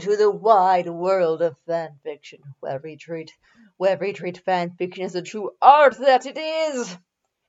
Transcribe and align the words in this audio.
to 0.00 0.16
the 0.16 0.30
wide 0.30 0.88
world 0.88 1.42
of 1.42 1.58
fan 1.66 1.98
fiction, 2.02 2.40
where 2.60 2.80
we 2.82 2.96
treat, 2.96 3.32
where 3.76 3.96
we 3.96 4.12
treat 4.12 4.38
fan 4.38 4.70
fiction 4.76 5.04
as 5.04 5.12
the 5.12 5.22
true 5.22 5.50
art 5.60 5.96
that 5.98 6.26
it 6.26 6.38
is. 6.38 6.96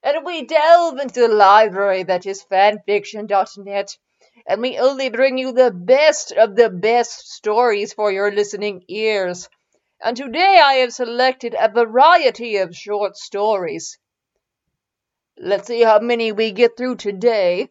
And 0.02 0.26
we 0.26 0.46
delve 0.46 1.00
into 1.00 1.22
the 1.22 1.28
library 1.28 2.04
that 2.04 2.26
is 2.26 2.44
fanfiction.net, 2.44 3.98
and 4.48 4.62
we 4.62 4.78
only 4.78 5.10
bring 5.10 5.38
you 5.38 5.52
the 5.52 5.72
best 5.72 6.32
of 6.32 6.56
the 6.56 6.70
best 6.70 7.32
stories 7.32 7.94
for 7.94 8.12
your 8.12 8.32
listening 8.32 8.84
ears. 8.88 9.50
And 10.02 10.16
today 10.16 10.60
I 10.64 10.76
have 10.76 10.94
selected 10.94 11.56
a 11.60 11.70
variety 11.70 12.58
of 12.58 12.76
short 12.76 13.18
stories. 13.18 13.98
Let's 15.38 15.68
see 15.68 15.84
how 15.84 16.00
many 16.00 16.32
we 16.32 16.52
get 16.52 16.78
through 16.78 16.96
today 16.96 17.70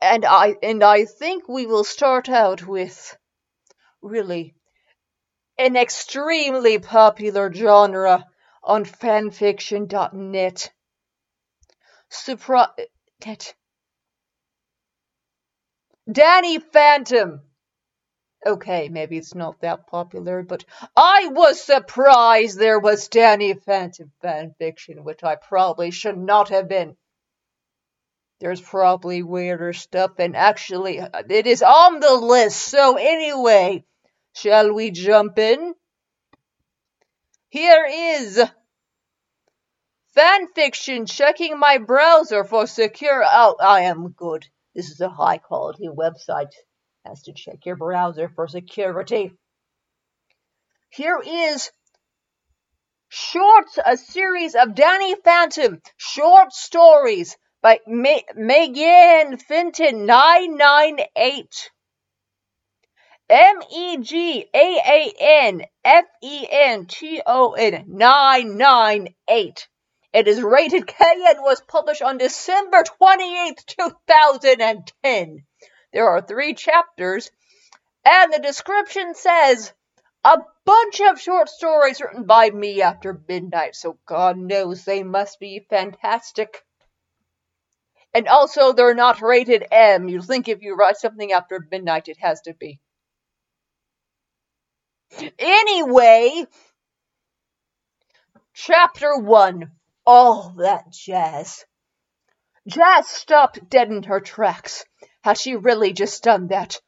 and 0.00 0.24
I 0.24 0.56
and 0.62 0.82
I 0.82 1.04
think 1.04 1.48
we 1.48 1.66
will 1.66 1.84
start 1.84 2.28
out 2.28 2.66
with 2.66 3.16
really 4.02 4.54
an 5.58 5.76
extremely 5.76 6.78
popular 6.78 7.52
genre 7.52 8.26
on 8.62 8.84
fanfiction.net. 8.84 10.72
Surprise 12.08 12.68
Danny 16.10 16.58
Phantom. 16.58 17.42
Okay, 18.46 18.88
maybe 18.88 19.18
it's 19.18 19.34
not 19.34 19.60
that 19.60 19.86
popular, 19.86 20.42
but 20.42 20.64
I 20.96 21.28
was 21.30 21.60
surprised 21.60 22.58
there 22.58 22.80
was 22.80 23.08
Danny 23.08 23.52
Phantom 23.52 24.10
fanfiction, 24.24 25.04
which 25.04 25.22
I 25.22 25.36
probably 25.36 25.90
should 25.90 26.16
not 26.16 26.48
have 26.48 26.66
been 26.66 26.96
there's 28.40 28.60
probably 28.60 29.22
weirder 29.22 29.72
stuff, 29.72 30.12
and 30.18 30.34
actually, 30.34 30.98
uh, 30.98 31.22
it 31.28 31.46
is 31.46 31.62
on 31.62 32.00
the 32.00 32.14
list. 32.14 32.58
So, 32.58 32.96
anyway, 32.96 33.84
shall 34.34 34.72
we 34.72 34.90
jump 34.90 35.38
in? 35.38 35.74
Here 37.50 37.86
is 37.90 38.42
fanfiction 40.16 41.10
checking 41.10 41.58
my 41.58 41.78
browser 41.78 42.44
for 42.44 42.66
secure. 42.66 43.22
Oh, 43.26 43.56
I 43.60 43.82
am 43.82 44.12
good. 44.12 44.46
This 44.74 44.90
is 44.90 45.00
a 45.00 45.08
high 45.08 45.38
quality 45.38 45.88
website. 45.88 46.52
Has 47.04 47.22
to 47.22 47.32
check 47.32 47.66
your 47.66 47.76
browser 47.76 48.28
for 48.28 48.46
security. 48.46 49.32
Here 50.90 51.20
is 51.24 51.70
Shorts, 53.08 53.78
a 53.84 53.96
series 53.96 54.54
of 54.54 54.74
Danny 54.74 55.14
Phantom 55.16 55.80
short 55.96 56.52
stories 56.52 57.36
by 57.62 57.80
Ma- 57.86 58.32
Megan 58.34 59.36
Fenton 59.36 60.06
998. 60.06 61.70
M 63.28 63.62
E 63.70 63.96
G 63.98 64.48
A 64.52 64.80
A 64.84 65.14
N 65.20 65.64
F 65.84 66.04
E 66.20 66.48
N 66.50 66.86
T 66.86 67.22
O 67.24 67.52
N 67.52 67.84
998. 67.86 69.68
It 70.12 70.26
is 70.26 70.42
rated 70.42 70.86
K 70.86 70.96
and 71.28 71.38
was 71.40 71.60
published 71.60 72.02
on 72.02 72.18
December 72.18 72.82
28, 72.82 73.64
2010. 73.68 75.44
There 75.92 76.08
are 76.08 76.20
three 76.20 76.54
chapters, 76.54 77.30
and 78.04 78.32
the 78.32 78.40
description 78.40 79.14
says 79.14 79.72
a 80.24 80.38
bunch 80.64 81.00
of 81.00 81.20
short 81.20 81.48
stories 81.48 82.00
written 82.00 82.24
by 82.24 82.50
me 82.50 82.82
after 82.82 83.20
midnight, 83.28 83.76
so 83.76 83.98
God 84.06 84.38
knows 84.38 84.84
they 84.84 85.04
must 85.04 85.38
be 85.38 85.64
fantastic. 85.70 86.64
And 88.12 88.26
also, 88.26 88.72
they're 88.72 88.94
not 88.94 89.22
rated 89.22 89.64
M. 89.70 90.08
You 90.08 90.20
think 90.20 90.48
if 90.48 90.62
you 90.62 90.74
write 90.74 90.96
something 90.96 91.32
after 91.32 91.64
midnight, 91.70 92.08
it 92.08 92.18
has 92.18 92.40
to 92.42 92.54
be. 92.54 92.80
Anyway, 95.38 96.46
chapter 98.52 99.16
1 99.16 99.70
All 100.06 100.54
that 100.58 100.90
jazz. 100.90 101.64
Jazz 102.66 103.08
stopped 103.08 103.68
dead 103.68 103.90
in 103.90 104.02
her 104.04 104.20
tracks. 104.20 104.84
Had 105.22 105.38
she 105.38 105.54
really 105.56 105.92
just 105.92 106.22
done 106.22 106.48
that? 106.48 106.80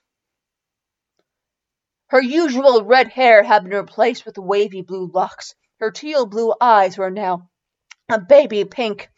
Her 2.08 2.20
usual 2.20 2.84
red 2.84 3.08
hair 3.08 3.42
had 3.42 3.64
been 3.64 3.72
replaced 3.72 4.26
with 4.26 4.38
wavy 4.38 4.82
blue 4.82 5.06
locks. 5.06 5.54
Her 5.78 5.90
teal 5.90 6.26
blue 6.26 6.52
eyes 6.60 6.98
were 6.98 7.10
now 7.10 7.48
a 8.08 8.20
baby 8.20 8.64
pink 8.64 9.08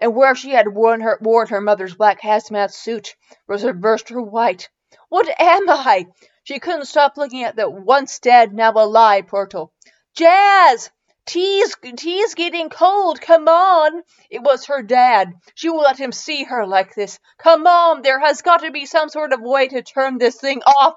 and 0.00 0.14
where 0.14 0.34
she 0.34 0.50
had 0.50 0.66
worn 0.66 1.02
her, 1.02 1.18
worn 1.20 1.48
her 1.48 1.60
mother's 1.60 1.94
black 1.94 2.22
hazmat 2.22 2.72
suit 2.72 3.14
was 3.46 3.62
reversed 3.62 4.06
to 4.06 4.22
white. 4.22 4.70
What 5.10 5.28
am 5.38 5.68
I? 5.68 6.06
She 6.42 6.58
couldn't 6.58 6.86
stop 6.86 7.16
looking 7.16 7.44
at 7.44 7.54
the 7.54 7.68
once 7.68 8.18
dead, 8.18 8.54
now 8.54 8.72
alive 8.72 9.26
portal. 9.28 9.72
Jazz! 10.16 10.90
Tea's, 11.26 11.76
tea's 11.96 12.34
getting 12.34 12.70
cold. 12.70 13.20
Come 13.20 13.46
on. 13.46 14.02
It 14.30 14.42
was 14.42 14.66
her 14.66 14.82
dad. 14.82 15.32
She 15.54 15.68
won't 15.68 15.84
let 15.84 15.98
him 15.98 16.12
see 16.12 16.44
her 16.44 16.66
like 16.66 16.94
this. 16.94 17.18
Come 17.38 17.66
on. 17.66 18.02
There 18.02 18.18
has 18.18 18.42
got 18.42 18.62
to 18.62 18.70
be 18.70 18.86
some 18.86 19.10
sort 19.10 19.32
of 19.32 19.40
way 19.40 19.68
to 19.68 19.82
turn 19.82 20.18
this 20.18 20.40
thing 20.40 20.62
off. 20.62 20.96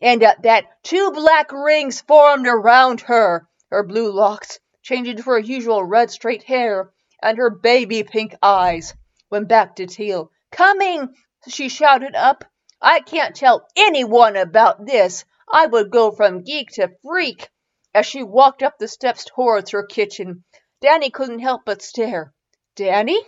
And 0.00 0.22
at 0.22 0.42
that, 0.42 0.64
two 0.82 1.10
black 1.10 1.52
rings 1.52 2.00
formed 2.00 2.46
around 2.46 3.02
her. 3.02 3.48
Her 3.70 3.82
blue 3.82 4.12
locks 4.12 4.60
changed 4.82 5.10
into 5.10 5.24
her 5.24 5.38
usual 5.38 5.84
red 5.84 6.10
straight 6.10 6.44
hair 6.44 6.92
and 7.22 7.38
her 7.38 7.50
baby 7.50 8.02
pink 8.02 8.34
eyes 8.42 8.94
went 9.30 9.48
back 9.48 9.76
to 9.76 9.86
Teal. 9.86 10.30
Coming! 10.50 11.14
she 11.48 11.68
shouted 11.68 12.14
up. 12.14 12.44
I 12.80 13.00
can't 13.00 13.36
tell 13.36 13.66
anyone 13.76 14.36
about 14.36 14.86
this. 14.86 15.24
I 15.52 15.66
would 15.66 15.90
go 15.90 16.10
from 16.10 16.44
geek 16.44 16.70
to 16.72 16.90
freak. 17.02 17.48
As 17.92 18.06
she 18.06 18.22
walked 18.22 18.62
up 18.62 18.78
the 18.78 18.88
steps 18.88 19.24
towards 19.24 19.70
her 19.70 19.84
kitchen, 19.84 20.44
Danny 20.80 21.10
couldn't 21.10 21.40
help 21.40 21.62
but 21.64 21.82
stare. 21.82 22.32
Danny? 22.76 23.20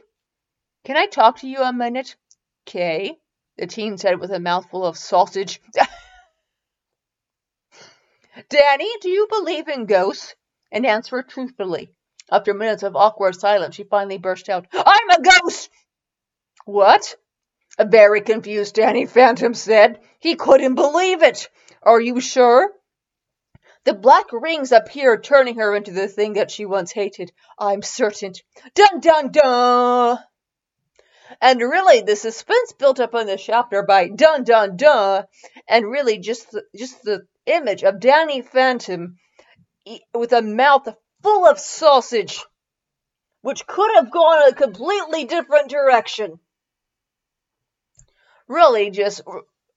Can 0.85 0.97
I 0.97 1.07
talk 1.07 1.39
to 1.39 1.49
you 1.49 1.63
a 1.63 1.73
minute? 1.73 2.17
Kay, 2.65 3.19
the 3.57 3.67
teen 3.67 3.99
said 3.99 4.21
with 4.21 4.31
a 4.31 4.41
mouthful 4.41 4.87
of 4.87 4.97
sausage. 4.97 5.61
Danny, 8.49 8.89
do 9.01 9.11
you 9.11 9.27
believe 9.29 9.69
in 9.69 9.87
ghosts? 9.87 10.35
And 10.71 10.87
answer 10.87 11.23
truthfully. 11.23 11.93
After 12.32 12.54
minutes 12.54 12.82
of 12.82 12.97
awkward 12.97 13.38
silence, 13.38 13.75
she 13.75 13.84
finally 13.84 14.16
burst 14.16 14.48
out, 14.48 14.66
I'm 14.72 15.10
a 15.10 15.20
ghost! 15.20 15.69
What? 16.65 17.15
A 17.76 17.84
very 17.84 18.22
confused 18.22 18.75
Danny 18.75 19.04
Phantom 19.04 19.53
said. 19.53 20.00
He 20.19 20.34
couldn't 20.37 20.75
believe 20.75 21.22
it. 21.22 21.50
Are 21.82 22.00
you 22.00 22.20
sure? 22.20 22.72
The 23.84 23.93
black 23.93 24.32
rings 24.32 24.72
appeared, 24.72 25.25
turning 25.25 25.56
her 25.56 25.76
into 25.76 25.91
the 25.91 26.09
thing 26.09 26.32
that 26.34 26.50
she 26.50 26.65
once 26.65 26.91
hated. 26.91 27.32
I'm 27.59 27.82
certain. 27.82 28.32
Dun 28.75 29.00
dun 29.00 29.31
dun! 29.31 30.19
And 31.38 31.61
really, 31.61 32.00
the 32.00 32.17
suspense 32.17 32.73
built 32.73 32.99
up 32.99 33.14
in 33.14 33.26
this 33.26 33.44
chapter 33.44 33.82
by 33.82 34.08
dun 34.08 34.44
dun 34.44 34.78
dun, 34.78 35.25
and 35.69 35.90
really 35.90 36.17
just 36.17 36.50
the, 36.50 36.64
just 36.75 37.02
the 37.02 37.26
image 37.44 37.85
of 37.85 38.00
Danny 38.00 38.40
Phantom 38.40 39.19
with 40.14 40.32
a 40.32 40.40
mouth 40.40 40.88
full 41.23 41.47
of 41.47 41.59
sausage, 41.59 42.45
which 43.43 43.67
could 43.67 43.91
have 43.95 44.11
gone 44.11 44.49
a 44.49 44.55
completely 44.55 45.25
different 45.25 45.69
direction. 45.71 46.39
Really, 48.49 48.91
just 48.91 49.23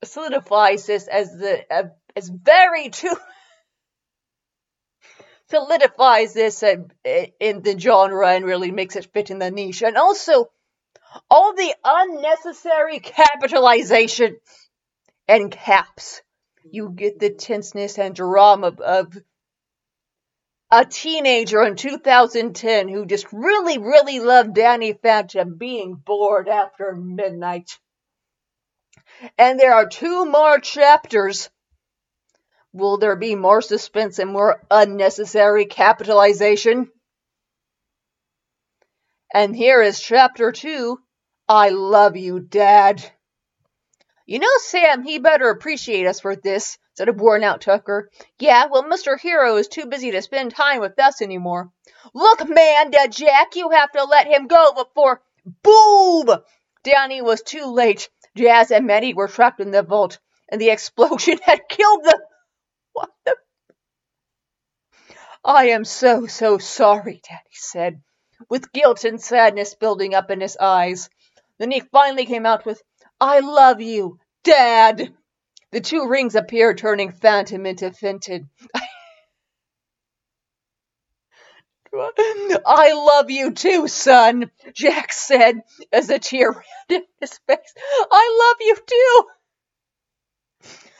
solidifies 0.04 0.86
this 0.86 1.08
as 1.08 1.32
the 1.38 1.66
uh, 1.72 1.90
as 2.16 2.30
very 2.30 2.90
true. 2.90 3.16
solidifies 5.50 6.34
this 6.34 6.64
uh, 6.64 6.76
in 7.40 7.62
the 7.62 7.78
genre 7.78 8.30
and 8.30 8.46
really 8.46 8.72
makes 8.72 8.96
it 8.96 9.14
fit 9.14 9.30
in 9.30 9.40
the 9.40 9.52
niche, 9.52 9.84
and 9.84 9.96
also 9.98 10.50
all 11.30 11.54
the 11.54 11.74
unnecessary 11.84 13.00
capitalization 13.00 14.38
and 15.28 15.52
caps. 15.52 16.22
You 16.72 16.90
get 16.90 17.20
the 17.20 17.30
tenseness 17.30 18.00
and 18.00 18.16
drama 18.16 18.74
of 18.84 19.16
a 20.76 20.84
teenager 20.84 21.64
in 21.64 21.78
2010 21.78 22.90
who 22.90 23.06
just 23.06 23.32
really, 23.32 23.78
really 23.78 24.20
loved 24.20 24.54
Danny 24.54 24.92
Phantom 24.92 25.58
being 25.58 25.96
bored 25.96 26.50
after 26.50 26.94
midnight. 26.94 27.80
And 29.38 29.58
there 29.58 29.74
are 29.74 29.88
two 29.88 30.26
more 30.26 30.60
chapters. 30.60 31.50
Will 32.74 32.98
there 32.98 33.16
be 33.16 33.36
more 33.36 33.62
suspense 33.62 34.20
and 34.20 34.30
more 34.30 34.62
unnecessary 34.70 35.66
capitalization? 35.66 36.92
And 39.34 39.56
here 39.56 39.82
is 39.82 40.02
chapter 40.02 40.52
two 40.52 41.00
I 41.48 41.70
Love 41.70 42.18
You, 42.18 42.42
Dad. 42.42 43.02
You 44.26 44.40
know, 44.40 44.58
Sam, 44.58 45.04
he 45.04 45.20
better 45.20 45.50
appreciate 45.50 46.06
us 46.06 46.20
for 46.20 46.36
this, 46.36 46.78
said 46.96 47.10
a 47.10 47.14
worn 47.14 47.44
out 47.44 47.62
Tucker. 47.62 48.10
Yeah, 48.40 48.66
well, 48.72 48.84
Mr. 48.84 49.20
Hero 49.20 49.58
is 49.58 49.68
too 49.68 49.86
busy 49.86 50.12
to 50.12 50.22
spend 50.22 50.52
time 50.52 50.80
with 50.80 50.98
us 51.00 51.22
anymore. 51.22 51.72
Look, 52.14 52.48
man, 52.48 52.92
Jack, 53.12 53.56
you 53.56 53.70
have 53.70 53.92
to 53.92 54.04
let 54.06 54.28
him 54.28 54.48
go 54.48 54.74
before. 54.74 55.22
Boom! 55.64 56.30
Danny 56.84 57.22
was 57.22 57.42
too 57.42 57.66
late. 57.66 58.10
Jazz 58.38 58.72
and 58.72 58.86
Maddie 58.88 59.14
were 59.14 59.28
trapped 59.28 59.60
in 59.60 59.72
the 59.72 59.84
vault. 59.84 60.20
and 60.50 60.62
the 60.62 60.70
explosion 60.70 61.38
had 61.44 61.68
killed 61.68 62.04
them. 62.04 62.20
What 62.94 63.12
the? 63.26 63.36
I 65.44 65.70
am 65.70 65.86
so, 65.86 66.28
so 66.28 66.58
sorry, 66.58 67.22
Daddy 67.28 67.52
said, 67.52 68.02
with 68.50 68.72
guilt 68.72 69.04
and 69.04 69.22
sadness 69.22 69.76
building 69.76 70.16
up 70.16 70.32
in 70.32 70.42
his 70.42 70.58
eyes. 70.58 71.10
Then 71.60 71.72
he 71.72 71.80
finally 71.80 72.26
came 72.26 72.46
out 72.46 72.66
with, 72.66 72.82
I 73.20 73.40
love 73.40 73.82
you, 73.82 74.20
Dad. 74.44 75.14
The 75.76 75.82
two 75.82 76.08
rings 76.08 76.36
appear, 76.36 76.74
turning 76.74 77.12
Phantom 77.12 77.66
into 77.66 77.92
Fenton. 77.92 78.50
I 82.66 82.94
love 82.94 83.30
you 83.30 83.52
too, 83.52 83.90
son, 83.90 84.52
Jack 84.74 85.12
said 85.12 85.64
as 85.92 86.10
a 86.10 86.18
tear 86.18 86.52
ran 86.54 86.64
down 86.88 87.02
his 87.20 87.38
face. 87.40 87.74
I 88.10 88.54
love 88.56 88.56
you 88.62 88.78
too. 88.88 89.26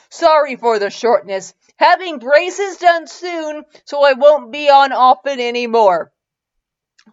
Sorry 0.10 0.58
for 0.58 0.78
the 0.78 0.90
shortness. 0.90 1.54
Having 1.78 2.20
braces 2.20 2.76
done 2.76 3.08
soon, 3.08 3.64
so 3.86 4.04
I 4.04 4.12
won't 4.12 4.52
be 4.52 4.70
on 4.70 4.92
often 4.92 5.40
anymore. 5.40 6.12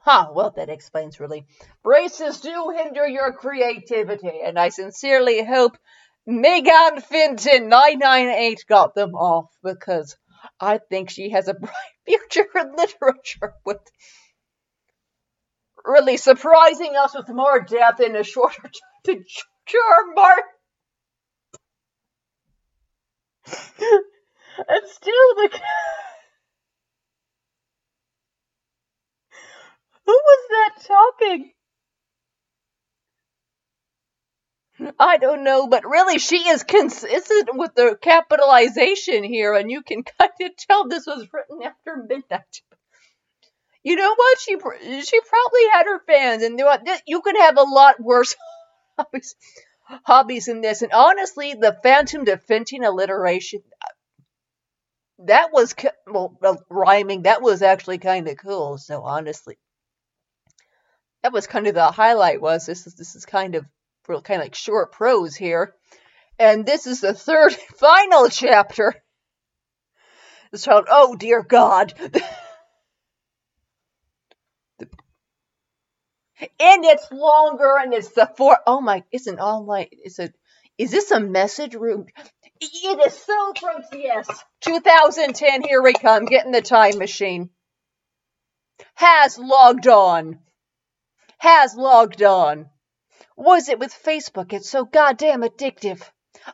Huh, 0.00 0.32
well, 0.34 0.50
that 0.56 0.68
explains 0.68 1.20
really. 1.20 1.46
Braces 1.84 2.40
do 2.40 2.74
hinder 2.76 3.06
your 3.06 3.34
creativity, 3.34 4.40
and 4.42 4.58
I 4.58 4.70
sincerely 4.70 5.44
hope 5.44 5.78
Megan 6.26 7.00
Fenton 7.00 7.68
998 7.68 8.64
got 8.68 8.94
them 8.94 9.14
off 9.14 9.50
because 9.62 10.16
I 10.60 10.78
think 10.78 11.10
she 11.10 11.30
has 11.30 11.48
a 11.48 11.54
bright 11.60 11.72
future 12.06 12.46
in 12.54 12.74
literature 12.76 13.54
with 13.64 13.80
really 15.84 16.16
surprising 16.16 16.94
us 16.96 17.14
with 17.14 17.28
more 17.28 17.60
depth 17.60 18.00
in 18.00 18.14
a 18.16 18.22
shorter 18.22 18.62
time 18.62 18.72
to 19.04 19.24
charm 19.66 20.14
Mark. 20.14 20.44
and 24.68 24.82
still 24.86 25.34
the 25.36 25.48
who 30.06 30.12
was 30.12 30.48
that 30.50 30.70
talking? 30.86 31.52
I 34.98 35.18
don't 35.18 35.44
know, 35.44 35.66
but 35.66 35.84
really 35.84 36.18
she 36.18 36.48
is 36.48 36.62
consistent 36.62 37.50
with 37.54 37.74
the 37.74 37.96
capitalization 38.00 39.24
here, 39.24 39.54
and 39.54 39.70
you 39.70 39.82
can 39.82 40.02
kind 40.18 40.32
of 40.40 40.56
tell 40.56 40.88
this 40.88 41.06
was 41.06 41.28
written 41.32 41.62
after 41.62 41.96
midnight. 41.96 42.62
You 43.82 43.96
know 43.96 44.14
what? 44.14 44.38
She 44.40 44.52
she 44.52 45.20
probably 45.20 45.68
had 45.72 45.86
her 45.86 46.00
fans, 46.06 46.42
and 46.42 46.60
you 47.06 47.20
could 47.20 47.36
have 47.36 47.58
a 47.58 47.62
lot 47.62 48.00
worse 48.00 48.34
hobbies 48.98 49.34
hobbies 50.04 50.48
in 50.48 50.60
this. 50.60 50.82
And 50.82 50.92
honestly, 50.92 51.54
the 51.54 51.76
Phantom 51.82 52.24
defending 52.24 52.84
alliteration 52.84 53.62
uh, 53.84 53.90
that 55.26 55.52
was 55.52 55.74
well 56.06 56.64
rhyming. 56.68 57.22
That 57.22 57.42
was 57.42 57.62
actually 57.62 57.98
kind 57.98 58.28
of 58.28 58.36
cool. 58.36 58.78
So 58.78 59.02
honestly, 59.02 59.58
that 61.22 61.32
was 61.32 61.46
kind 61.46 61.66
of 61.66 61.74
the 61.74 61.90
highlight. 61.90 62.40
Was 62.40 62.66
this 62.66 62.86
is 62.86 62.94
this 62.94 63.14
is 63.14 63.26
kind 63.26 63.54
of 63.54 63.66
real 64.08 64.22
kind 64.22 64.40
of 64.40 64.46
like 64.46 64.54
short 64.54 64.92
prose 64.92 65.36
here. 65.36 65.74
And 66.38 66.66
this 66.66 66.86
is 66.86 67.00
the 67.00 67.14
third 67.14 67.52
final 67.76 68.28
chapter. 68.28 68.94
It's 70.52 70.64
called 70.64 70.86
Oh 70.90 71.16
Dear 71.16 71.42
God. 71.42 71.94
and 76.60 76.84
it's 76.84 77.10
longer 77.12 77.76
and 77.78 77.94
it's 77.94 78.10
the 78.10 78.28
four 78.36 78.58
oh 78.66 78.80
my 78.80 79.04
isn't 79.12 79.38
all 79.38 79.64
like 79.64 79.94
is 80.04 80.18
it 80.18 80.34
is 80.78 80.90
this 80.90 81.10
a 81.10 81.20
message 81.20 81.74
room 81.74 82.06
it 82.60 83.06
is 83.06 83.18
so 83.18 83.52
gross 83.58 83.84
yes 83.92 84.44
2010 84.62 85.62
here 85.62 85.82
we 85.82 85.92
come 85.92 86.24
getting 86.24 86.52
the 86.52 86.62
time 86.62 86.98
machine 86.98 87.50
has 88.94 89.38
logged 89.38 89.86
on 89.86 90.38
has 91.38 91.74
logged 91.76 92.22
on 92.22 92.68
was 93.36 93.68
it 93.68 93.78
with 93.78 93.92
Facebook? 93.92 94.52
It's 94.52 94.70
so 94.70 94.84
goddamn 94.84 95.42
addictive. 95.42 96.02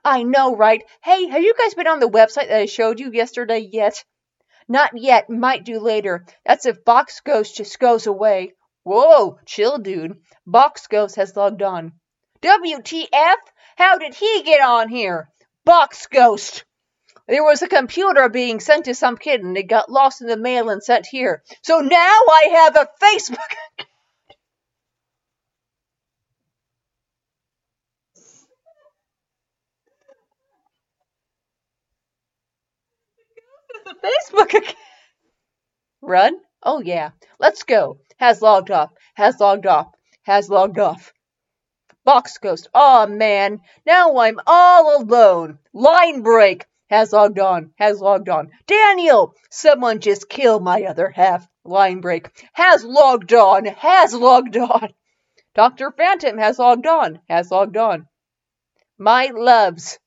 I 0.05 0.23
know, 0.23 0.55
right? 0.55 0.83
Hey, 1.03 1.27
have 1.29 1.43
you 1.43 1.55
guys 1.59 1.75
been 1.75 1.87
on 1.87 2.01
the 2.01 2.09
website 2.09 2.49
that 2.49 2.61
I 2.61 2.67
showed 2.67 3.01
you 3.01 3.11
yesterday 3.13 3.59
yet? 3.59 4.05
Not 4.69 4.97
yet, 4.97 5.31
might 5.31 5.65
do 5.65 5.81
later. 5.81 6.27
That's 6.45 6.67
if 6.67 6.85
Box 6.85 7.21
Ghost 7.21 7.57
just 7.57 7.79
goes 7.79 8.07
away. 8.07 8.53
Whoa, 8.83 9.39
chill, 9.47 9.79
dude. 9.79 10.21
Box 10.47 10.87
Ghost 10.87 11.17
has 11.17 11.37
logged 11.37 11.63
on. 11.63 11.93
WTF? 12.43 13.37
How 13.77 13.99
did 13.99 14.15
he 14.15 14.43
get 14.43 14.61
on 14.61 14.89
here? 14.89 15.31
Box 15.65 16.07
Ghost. 16.07 16.65
There 17.27 17.45
was 17.45 17.63
a 17.63 17.69
computer 17.69 18.29
being 18.29 18.61
sent 18.61 18.87
to 18.87 18.95
some 18.95 19.19
kid 19.19 19.43
and 19.43 19.57
it 19.57 19.65
got 19.65 19.91
lost 19.91 20.23
in 20.23 20.27
the 20.27 20.37
mail 20.37 20.71
and 20.71 20.83
sent 20.83 21.07
here. 21.07 21.43
So 21.63 21.81
now 21.81 21.97
I 21.99 22.49
have 22.53 22.77
a 22.77 22.89
Facebook 23.03 23.87
Facebook 34.05 34.55
account. 34.55 34.77
Run? 36.01 36.35
Oh 36.63 36.81
yeah. 36.81 37.11
Let's 37.39 37.63
go. 37.63 37.99
Has 38.19 38.43
logged 38.43 38.71
off. 38.71 38.91
Has 39.15 39.41
logged 39.41 39.67
off. 39.67 39.89
Has 40.23 40.49
logged 40.49 40.79
off. 40.79 41.13
Box 42.05 42.39
Ghost. 42.39 42.69
Aw 42.75 43.05
oh, 43.05 43.07
man. 43.07 43.61
Now 43.87 44.19
I'm 44.19 44.41
all 44.47 45.03
alone. 45.03 45.59
Line 45.73 46.23
break. 46.23 46.67
Has 46.91 47.13
logged 47.13 47.39
on. 47.39 47.73
Has 47.79 48.01
logged 48.01 48.29
on. 48.29 48.51
Daniel. 48.67 49.35
Someone 49.51 50.01
just 50.01 50.29
killed 50.29 50.63
my 50.63 50.85
other 50.85 51.11
half. 51.11 51.47
Line 51.65 52.01
break. 52.01 52.31
Has 52.55 52.85
logged 52.85 53.35
on. 53.35 53.67
Has 53.67 54.15
logged 54.15 54.57
on. 54.57 54.95
Dr. 55.55 55.91
Phantom 55.91 56.39
has 56.39 56.59
logged 56.59 56.87
on. 56.87 57.21
Has 57.29 57.51
logged 57.51 57.77
on. 57.77 58.07
My 58.99 59.31
loves. 59.35 59.99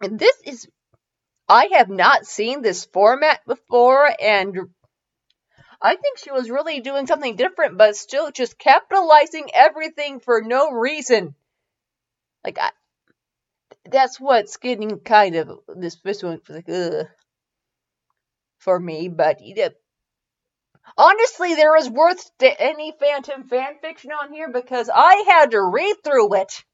And 0.00 0.18
this 0.18 0.36
is 0.44 0.66
I 1.48 1.68
have 1.72 1.88
not 1.88 2.26
seen 2.26 2.62
this 2.62 2.84
format 2.84 3.40
before, 3.46 4.10
and 4.20 4.58
I 5.80 5.96
think 5.96 6.18
she 6.18 6.30
was 6.30 6.50
really 6.50 6.80
doing 6.80 7.06
something 7.06 7.36
different, 7.36 7.76
but 7.76 7.96
still 7.96 8.30
just 8.30 8.58
capitalizing 8.58 9.50
everything 9.52 10.20
for 10.20 10.40
no 10.40 10.70
reason. 10.70 11.34
Like, 12.44 12.58
I, 12.58 12.70
that's 13.90 14.20
what's 14.20 14.56
getting 14.58 15.00
kind 15.00 15.36
of 15.36 15.58
this 15.68 15.96
this 16.04 16.22
one 16.22 16.40
like 16.48 16.68
ugh, 16.68 17.06
for 18.58 18.78
me. 18.78 19.08
But 19.08 19.40
you 19.40 19.54
honestly, 20.96 21.54
there 21.54 21.76
is 21.76 21.90
worth 21.90 22.30
to 22.38 22.60
any 22.60 22.92
Phantom 22.98 23.44
fan 23.44 23.78
fiction 23.80 24.12
on 24.12 24.32
here 24.32 24.50
because 24.50 24.88
I 24.92 25.24
had 25.26 25.50
to 25.52 25.62
read 25.62 25.96
through 26.04 26.34
it. 26.36 26.64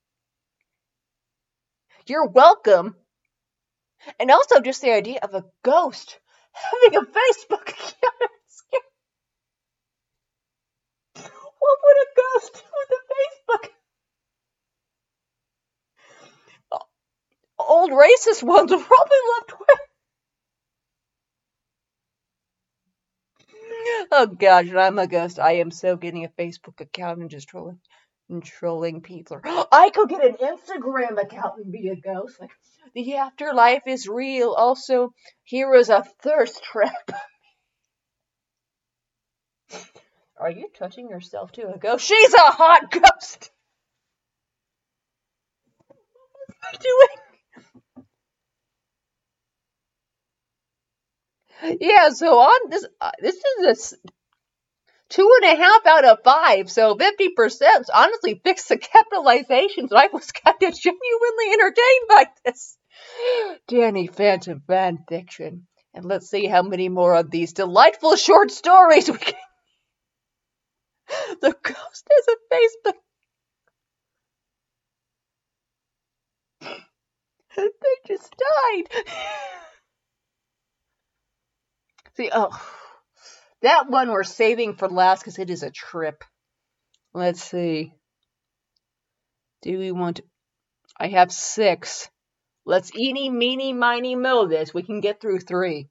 You're 2.06 2.26
welcome. 2.26 2.96
And 4.18 4.30
also 4.30 4.60
just 4.60 4.82
the 4.82 4.92
idea 4.92 5.18
of 5.22 5.34
a 5.34 5.44
ghost 5.62 6.18
having 6.52 6.96
a 6.96 7.02
Facebook 7.02 7.68
account. 7.68 8.32
what 11.14 11.78
would 11.84 11.96
a 12.02 12.08
ghost 12.16 12.52
do 12.54 12.60
with 12.78 12.90
a 12.90 13.02
Facebook? 13.12 13.70
Old 17.58 17.90
racist 17.90 18.42
ones 18.42 18.70
will 18.70 18.82
probably 18.82 19.18
love 19.36 19.46
Twitter. 19.48 19.82
Oh 24.10 24.26
gosh, 24.26 24.72
I'm 24.72 24.98
a 24.98 25.06
ghost. 25.06 25.38
I 25.38 25.52
am 25.54 25.70
so 25.70 25.96
getting 25.96 26.24
a 26.24 26.28
Facebook 26.28 26.80
account 26.80 27.18
and 27.20 27.30
just 27.30 27.48
trolling 27.48 27.80
and 28.28 28.44
trolling 28.44 29.00
people. 29.00 29.40
I 29.44 29.90
could 29.90 30.08
get 30.08 30.24
an 30.24 30.36
Instagram 30.36 31.20
account 31.20 31.58
and 31.58 31.72
be 31.72 31.88
a 31.88 31.96
ghost. 31.96 32.40
Like, 32.40 32.50
the 32.94 33.16
afterlife 33.16 33.86
is 33.86 34.08
real. 34.08 34.52
Also, 34.52 35.12
here 35.44 35.74
is 35.74 35.88
a 35.88 36.04
thirst 36.22 36.62
trap. 36.62 37.10
Are 40.40 40.50
you 40.50 40.68
touching 40.78 41.08
yourself 41.08 41.52
to 41.52 41.72
a 41.72 41.78
ghost? 41.78 42.06
She's 42.06 42.34
a 42.34 42.38
hot 42.38 42.90
ghost! 42.90 43.50
What 45.88 45.98
am 46.48 46.54
I 46.62 46.76
doing? 46.80 47.08
Yeah, 51.80 52.10
so 52.10 52.38
on 52.38 52.70
this, 52.70 52.86
uh, 53.00 53.10
this 53.20 53.34
is 53.34 53.94
a 53.94 53.96
two 55.08 55.30
and 55.42 55.52
a 55.52 55.62
half 55.62 55.86
out 55.86 56.04
of 56.04 56.18
five, 56.24 56.70
so 56.70 56.94
50%. 56.96 57.84
Honestly, 57.94 58.40
fixed 58.44 58.68
the 58.68 58.76
capitalizations. 58.76 59.92
I 59.92 60.08
was 60.12 60.30
kind 60.32 60.62
of 60.62 60.78
genuinely 60.78 61.52
entertained 61.52 62.08
by 62.08 62.26
this. 62.44 62.76
Danny 63.68 64.06
Phantom 64.06 64.62
fan 64.66 65.04
fiction. 65.08 65.66
And 65.94 66.04
let's 66.04 66.28
see 66.28 66.46
how 66.46 66.62
many 66.62 66.88
more 66.88 67.14
of 67.14 67.30
these 67.30 67.52
delightful 67.52 68.16
short 68.16 68.50
stories 68.50 69.10
we 69.10 69.18
can. 69.18 69.34
The 71.40 71.54
ghost 71.62 72.08
has 72.10 72.26
a 72.28 72.36
Facebook. 72.54 72.98
they 77.56 78.14
just 78.14 78.34
died. 78.36 79.04
See, 82.14 82.30
oh, 82.32 82.50
that 83.62 83.90
one 83.90 84.10
we're 84.10 84.24
saving 84.24 84.74
for 84.74 84.88
last 84.88 85.20
because 85.20 85.38
it 85.38 85.50
is 85.50 85.62
a 85.62 85.70
trip. 85.70 86.24
Let's 87.12 87.42
see. 87.42 87.92
Do 89.62 89.78
we 89.78 89.92
want? 89.92 90.20
I 90.98 91.08
have 91.08 91.32
six. 91.32 92.08
Let's 92.64 92.94
eeny, 92.94 93.30
meeny, 93.30 93.72
miny, 93.72 94.14
mo 94.14 94.46
this. 94.46 94.74
We 94.74 94.82
can 94.82 95.00
get 95.00 95.20
through 95.20 95.40
three. 95.40 95.88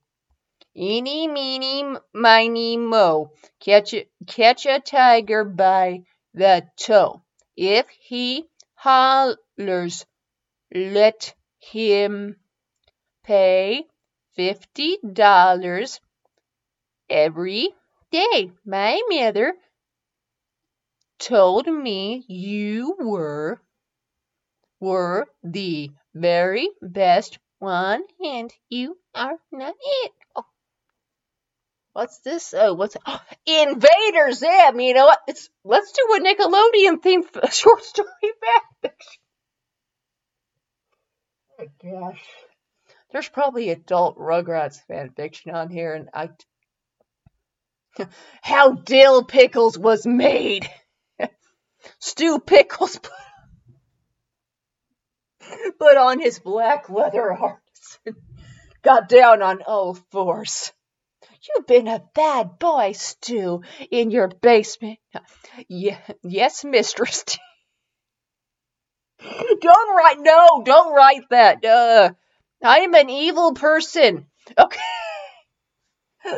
Eeny, 0.76 1.26
meeny, 1.26 1.96
miny, 2.14 2.76
mo. 2.76 3.32
Catch 3.60 3.94
a, 3.94 4.08
catch 4.26 4.64
a 4.64 4.80
tiger 4.80 5.44
by 5.44 6.02
the 6.34 6.66
toe. 6.76 7.22
If 7.56 7.86
he 7.88 8.44
hollers, 8.74 10.06
let 10.72 11.34
him 11.58 12.36
pay 13.24 13.84
fifty 14.36 14.98
dollars 15.12 16.00
every 17.08 17.70
day. 18.10 18.50
My 18.64 19.00
mother 19.08 19.54
told 21.18 21.66
me 21.66 22.24
you 22.28 22.96
were 22.98 23.60
were 24.80 25.26
the 25.42 25.90
very 26.14 26.68
best 26.80 27.38
one 27.58 28.02
and 28.20 28.52
you 28.68 28.96
are 29.14 29.36
not 29.50 29.74
it. 29.80 30.12
Oh. 30.36 30.44
What's 31.92 32.18
this? 32.20 32.54
Oh, 32.56 32.74
what's 32.74 32.96
oh, 33.06 33.20
Invader 33.46 34.32
Zim? 34.32 34.78
You 34.80 34.94
know 34.94 35.06
what? 35.06 35.18
It's 35.26 35.50
let's 35.64 35.92
do 35.92 36.14
a 36.14 36.20
Nickelodeon 36.20 37.02
theme 37.02 37.24
short 37.50 37.82
story 37.82 38.08
back. 38.82 38.94
oh 41.60 41.66
gosh. 41.82 42.24
There's 43.10 43.28
probably 43.28 43.70
adult 43.70 44.18
Rugrats 44.18 44.80
fan 44.86 45.10
fiction 45.10 45.50
on 45.54 45.70
here, 45.70 45.94
and 45.94 46.10
I 46.12 46.28
how 48.42 48.72
Dil 48.72 49.24
Pickles 49.24 49.78
was 49.78 50.06
made. 50.06 50.68
Stu 52.00 52.38
Pickles 52.38 52.98
put 55.78 55.96
on 55.96 56.20
his 56.20 56.38
black 56.38 56.88
leather 56.90 57.32
harness 57.32 57.98
and 58.04 58.16
got 58.82 59.08
down 59.08 59.42
on 59.42 59.62
all 59.62 59.94
fours. 59.94 60.72
You've 61.42 61.66
been 61.66 61.88
a 61.88 62.02
bad 62.14 62.58
boy, 62.58 62.92
Stew, 62.92 63.62
in 63.90 64.10
your 64.10 64.28
basement. 64.28 64.98
Yeah, 65.68 65.98
yes, 66.22 66.64
mistress. 66.64 67.24
don't 69.20 69.96
write, 69.96 70.18
no, 70.20 70.62
don't 70.64 70.94
write 70.94 71.28
that. 71.30 71.64
Uh, 71.64 72.10
I 72.62 72.80
am 72.80 72.94
an 72.94 73.08
evil 73.08 73.54
person. 73.54 74.26
Okay. 74.56 74.80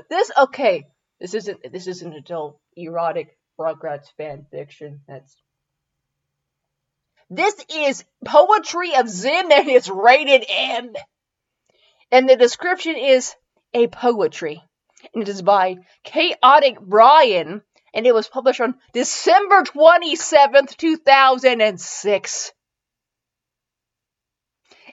This, 0.09 0.31
okay. 0.39 0.85
This 1.21 1.35
isn't 1.35 1.73
this 1.73 1.87
isn't 1.87 2.15
adult 2.15 2.59
erotic 2.77 3.37
Rugrats 3.59 4.11
fan 4.17 4.47
fiction. 4.51 5.03
That's 5.07 5.37
this 7.29 7.55
is 7.73 8.05
poetry 8.25 8.97
of 8.97 9.09
Zim 9.09 9.53
and 9.53 9.69
it's 9.69 9.89
rated 9.89 10.45
M. 10.49 10.95
And 12.11 12.29
the 12.29 12.37
description 12.37 12.97
is 12.97 13.35
a 13.73 13.87
poetry. 13.87 14.63
And 15.15 15.23
it 15.23 15.29
is 15.29 15.41
by 15.41 15.77
Chaotic 16.03 16.81
Brian. 16.81 17.63
And 17.95 18.07
it 18.07 18.15
was 18.15 18.29
published 18.29 18.61
on 18.61 18.75
December 18.93 19.63
27th, 19.63 20.77
2006. 20.77 22.53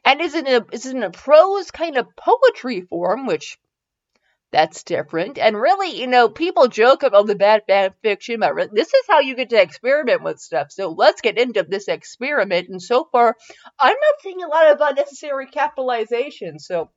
And 0.05 0.21
it's 0.21 0.35
in 0.35 0.47
a, 0.47 0.65
it's 0.71 0.85
in 0.85 1.03
a 1.03 1.09
prose 1.09 1.71
kind 1.71 1.97
of 1.97 2.15
poetry 2.15 2.81
form, 2.81 3.25
which 3.25 3.57
that's 4.51 4.83
different. 4.83 5.37
And 5.37 5.59
really, 5.59 5.99
you 5.99 6.07
know, 6.07 6.29
people 6.29 6.67
joke 6.67 7.03
about 7.03 7.27
the 7.27 7.35
bad 7.35 7.63
fan 7.67 7.91
fiction, 8.01 8.39
but 8.39 8.73
this 8.73 8.87
is 8.87 9.03
how 9.07 9.19
you 9.19 9.35
get 9.35 9.49
to 9.49 9.61
experiment 9.61 10.23
with 10.23 10.39
stuff. 10.39 10.71
So 10.71 10.89
let's 10.89 11.21
get 11.21 11.37
into 11.37 11.63
this 11.63 11.87
experiment. 11.87 12.69
And 12.69 12.81
so 12.81 13.07
far, 13.11 13.35
I'm 13.79 13.95
not 13.95 14.21
seeing 14.21 14.41
a 14.41 14.47
lot 14.47 14.71
of 14.71 14.77
unnecessary 14.79 15.47
capitalization. 15.47 16.59
So 16.59 16.89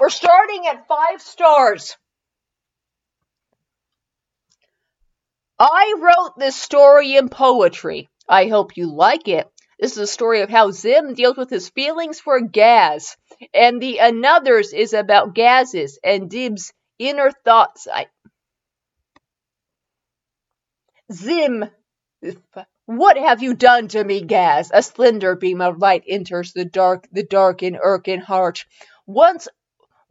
we're 0.00 0.10
starting 0.10 0.66
at 0.66 0.88
five 0.88 1.20
stars. 1.22 1.96
I 5.58 5.94
wrote 5.98 6.38
this 6.38 6.56
story 6.56 7.16
in 7.16 7.28
poetry. 7.28 8.08
I 8.28 8.48
hope 8.48 8.76
you 8.76 8.92
like 8.92 9.28
it. 9.28 9.48
This 9.84 9.98
is 9.98 9.98
a 9.98 10.06
story 10.06 10.40
of 10.40 10.48
how 10.48 10.70
Zim 10.70 11.12
deals 11.12 11.36
with 11.36 11.50
his 11.50 11.68
feelings 11.68 12.18
for 12.18 12.40
Gaz. 12.40 13.18
And 13.52 13.82
the 13.82 13.98
another's 13.98 14.72
is 14.72 14.94
about 14.94 15.34
Gaz's 15.34 15.98
and 16.02 16.30
Dib's 16.30 16.72
inner 16.98 17.30
thoughts. 17.44 17.86
I... 17.92 18.06
Zim, 21.12 21.66
what 22.86 23.18
have 23.18 23.42
you 23.42 23.52
done 23.52 23.88
to 23.88 24.02
me, 24.02 24.22
Gaz? 24.22 24.70
A 24.72 24.82
slender 24.82 25.36
beam 25.36 25.60
of 25.60 25.76
light 25.76 26.04
enters 26.08 26.54
the 26.54 26.64
dark, 26.64 27.06
the 27.12 27.22
dark 27.22 27.62
and 27.62 28.22
heart. 28.22 28.64
Once 29.06 29.48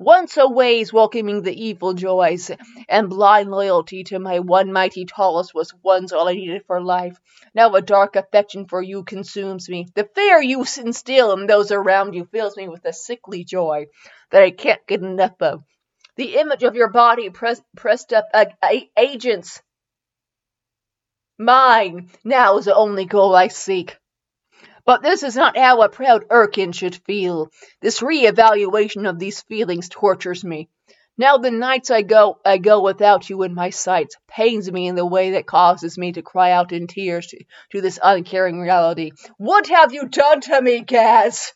once 0.03 0.35
a 0.37 0.47
ways 0.47 0.91
welcoming 0.91 1.41
the 1.41 1.65
evil 1.65 1.93
joys, 1.93 2.51
and 2.89 3.09
blind 3.09 3.49
loyalty 3.49 4.03
to 4.03 4.19
my 4.19 4.39
one 4.39 4.71
mighty 4.73 5.05
tallest 5.05 5.55
was 5.55 5.73
once 5.81 6.11
all 6.11 6.27
I 6.27 6.33
needed 6.33 6.65
for 6.67 6.81
life. 6.81 7.17
Now 7.55 7.73
a 7.75 7.81
dark 7.81 8.15
affection 8.15 8.65
for 8.67 8.81
you 8.81 9.03
consumes 9.03 9.69
me. 9.69 9.87
The 9.95 10.09
fear 10.13 10.41
you 10.41 10.65
instill 10.77 11.31
in 11.33 11.47
those 11.47 11.71
around 11.71 12.13
you 12.13 12.25
fills 12.25 12.57
me 12.57 12.67
with 12.67 12.83
a 12.85 12.93
sickly 12.93 13.45
joy 13.45 13.87
that 14.31 14.43
I 14.43 14.51
can't 14.51 14.85
get 14.87 15.01
enough 15.01 15.41
of. 15.41 15.63
The 16.17 16.35
image 16.35 16.63
of 16.63 16.75
your 16.75 16.89
body 16.89 17.29
press, 17.29 17.61
pressed 17.75 18.13
up 18.13 18.25
uh, 18.33 18.45
agents. 18.97 19.61
Mine 21.39 22.09
now 22.23 22.57
is 22.57 22.65
the 22.65 22.75
only 22.75 23.05
goal 23.05 23.35
I 23.35 23.47
seek. 23.47 23.97
But 24.85 25.01
this 25.01 25.23
is 25.23 25.35
not 25.35 25.57
how 25.57 25.81
a 25.81 25.89
proud 25.89 26.27
Irken 26.27 26.75
should 26.75 26.95
feel. 26.95 27.49
This 27.81 28.01
re-evaluation 28.01 29.05
of 29.05 29.17
these 29.17 29.41
feelings 29.41 29.87
tortures 29.87 30.43
me. 30.43 30.67
Now 31.17 31.37
the 31.37 31.51
nights 31.51 31.91
I 31.91 32.01
go 32.01 32.39
I 32.43 32.57
go 32.57 32.81
without 32.81 33.29
you 33.29 33.43
in 33.43 33.53
my 33.53 33.69
sights 33.69 34.17
pains 34.27 34.69
me 34.71 34.87
in 34.87 34.95
the 34.95 35.05
way 35.05 35.31
that 35.31 35.45
causes 35.45 35.97
me 35.97 36.11
to 36.13 36.21
cry 36.21 36.51
out 36.51 36.71
in 36.71 36.87
tears 36.87 37.27
to, 37.27 37.43
to 37.71 37.81
this 37.81 37.99
uncaring 38.01 38.59
reality. 38.59 39.11
What 39.37 39.67
have 39.67 39.93
you 39.93 40.07
done 40.07 40.41
to 40.41 40.61
me, 40.61 40.81
Gaz? 40.81 41.53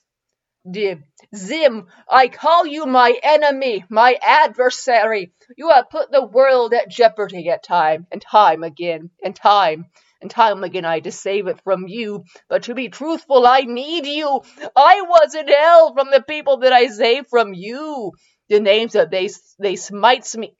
Dib. 0.69 1.01
Zim, 1.35 1.87
I 2.09 2.27
call 2.27 2.65
you 2.65 2.85
my 2.85 3.17
enemy, 3.23 3.83
my 3.89 4.17
adversary. 4.21 5.33
You 5.57 5.69
have 5.71 5.89
put 5.89 6.11
the 6.11 6.25
world 6.25 6.73
at 6.73 6.89
jeopardy 6.89 7.49
at 7.49 7.63
time, 7.63 8.05
and 8.11 8.21
time 8.21 8.63
again, 8.63 9.09
and 9.23 9.35
time 9.35 9.87
and 10.21 10.31
time 10.31 10.63
again 10.63 10.85
I 10.85 10.99
to 11.01 11.11
save 11.11 11.47
it 11.47 11.61
from 11.63 11.87
you. 11.87 12.23
But 12.49 12.63
to 12.63 12.75
be 12.75 12.89
truthful, 12.89 13.45
I 13.45 13.61
need 13.61 14.05
you. 14.05 14.41
I 14.75 15.01
was 15.01 15.35
in 15.35 15.47
hell 15.47 15.93
from 15.93 16.11
the 16.11 16.21
people 16.21 16.57
that 16.57 16.73
I 16.73 16.87
saved 16.87 17.27
from 17.29 17.53
you. 17.53 18.13
The 18.49 18.59
names 18.59 18.93
that 18.93 19.11
they 19.11 19.29
they 19.59 19.75
smites 19.75 20.35
me 20.35 20.55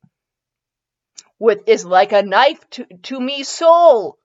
with 1.40 1.68
is 1.68 1.86
like 1.86 2.12
a 2.12 2.24
knife 2.24 2.68
to, 2.72 2.86
to 3.04 3.20
me 3.20 3.44
soul. 3.44 4.18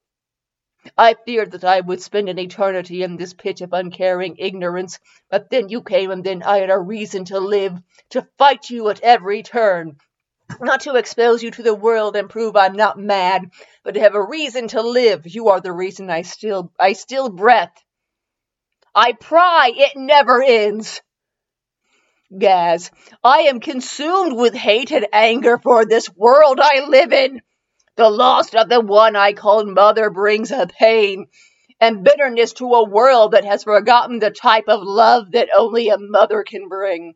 I 0.99 1.15
feared 1.15 1.53
that 1.53 1.65
I 1.65 1.81
would 1.81 2.03
spend 2.03 2.29
an 2.29 2.41
eternity 2.41 3.05
in 3.05 3.17
this 3.17 3.35
pit 3.35 3.61
of 3.61 3.73
uncaring 3.73 4.37
ignorance, 4.39 4.99
but 5.31 5.49
then 5.49 5.69
you 5.69 5.83
came, 5.83 6.11
and 6.11 6.25
then 6.25 6.43
I 6.43 6.59
had 6.59 6.71
a 6.71 6.79
reason 6.79 7.25
to 7.27 7.39
live, 7.39 7.79
to 8.11 8.27
fight 8.37 8.69
you 8.69 8.89
at 8.89 9.01
every 9.01 9.45
turn, 9.45 9.99
not 10.61 10.83
to 10.83 10.97
expose 10.97 11.43
you 11.43 11.51
to 11.53 11.63
the 11.63 11.75
world 11.75 12.17
and 12.17 12.29
prove 12.29 12.57
I'm 12.57 12.75
not 12.75 12.99
mad, 12.99 13.51
but 13.85 13.95
to 13.95 14.01
have 14.01 14.15
a 14.15 14.25
reason 14.25 14.69
to 14.69 14.83
live. 14.83 15.23
You 15.27 15.49
are 15.49 15.61
the 15.61 15.73
reason 15.73 16.11
I 16.11 16.23
still 16.23 16.73
I 16.79 16.93
still 16.93 17.29
breath. 17.29 17.73
I 18.95 19.13
pry, 19.13 19.73
it 19.75 19.97
never 19.97 20.43
ends. 20.43 21.01
Gaz, 22.37 22.91
I 23.23 23.43
am 23.43 23.61
consumed 23.61 24.35
with 24.35 24.55
hate 24.55 24.91
and 24.91 25.07
anger 25.13 25.59
for 25.59 25.85
this 25.85 26.09
world 26.15 26.61
I 26.61 26.85
live 26.87 27.13
in. 27.13 27.43
The 27.97 28.09
loss 28.09 28.55
of 28.55 28.69
the 28.69 28.81
one 28.81 29.17
I 29.17 29.35
called 29.35 29.69
mother 29.69 30.09
brings 30.09 30.51
a 30.51 30.67
pain 30.67 31.27
and 31.79 32.05
bitterness 32.05 32.53
to 32.55 32.67
a 32.67 32.89
world 32.89 33.33
that 33.33 33.45
has 33.45 33.65
forgotten 33.65 34.19
the 34.19 34.31
type 34.31 34.69
of 34.69 34.81
love 34.83 35.33
that 35.33 35.49
only 35.55 35.89
a 35.89 35.99
mother 35.99 36.43
can 36.43 36.69
bring. 36.69 37.15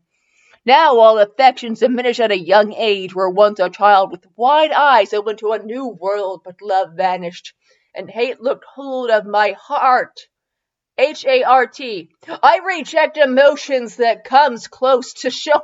Now 0.67 0.99
all 0.99 1.21
affections 1.21 1.79
diminish 1.79 2.19
at 2.19 2.33
a 2.33 2.39
young 2.39 2.73
age, 2.73 3.15
where 3.15 3.31
once 3.31 3.61
a 3.61 3.71
child 3.71 4.11
with 4.11 4.27
wide 4.35 4.73
eyes 4.73 5.15
opened 5.15 5.39
to 5.39 5.53
a 5.53 5.63
new 5.63 5.87
world, 5.87 6.43
but 6.45 6.61
love 6.61 6.95
vanished, 6.97 7.55
and 7.95 8.11
hate 8.11 8.41
looked 8.41 8.65
hold 8.75 9.09
of 9.11 9.25
my 9.25 9.53
heart. 9.53 10.19
H 10.99 11.25
A 11.25 11.45
R 11.45 11.69
T. 11.69 12.11
I 12.27 12.59
reject 12.67 13.17
emotions 13.17 13.97
that 13.97 14.25
comes 14.25 14.67
close 14.67 15.13
to 15.21 15.31
show 15.31 15.63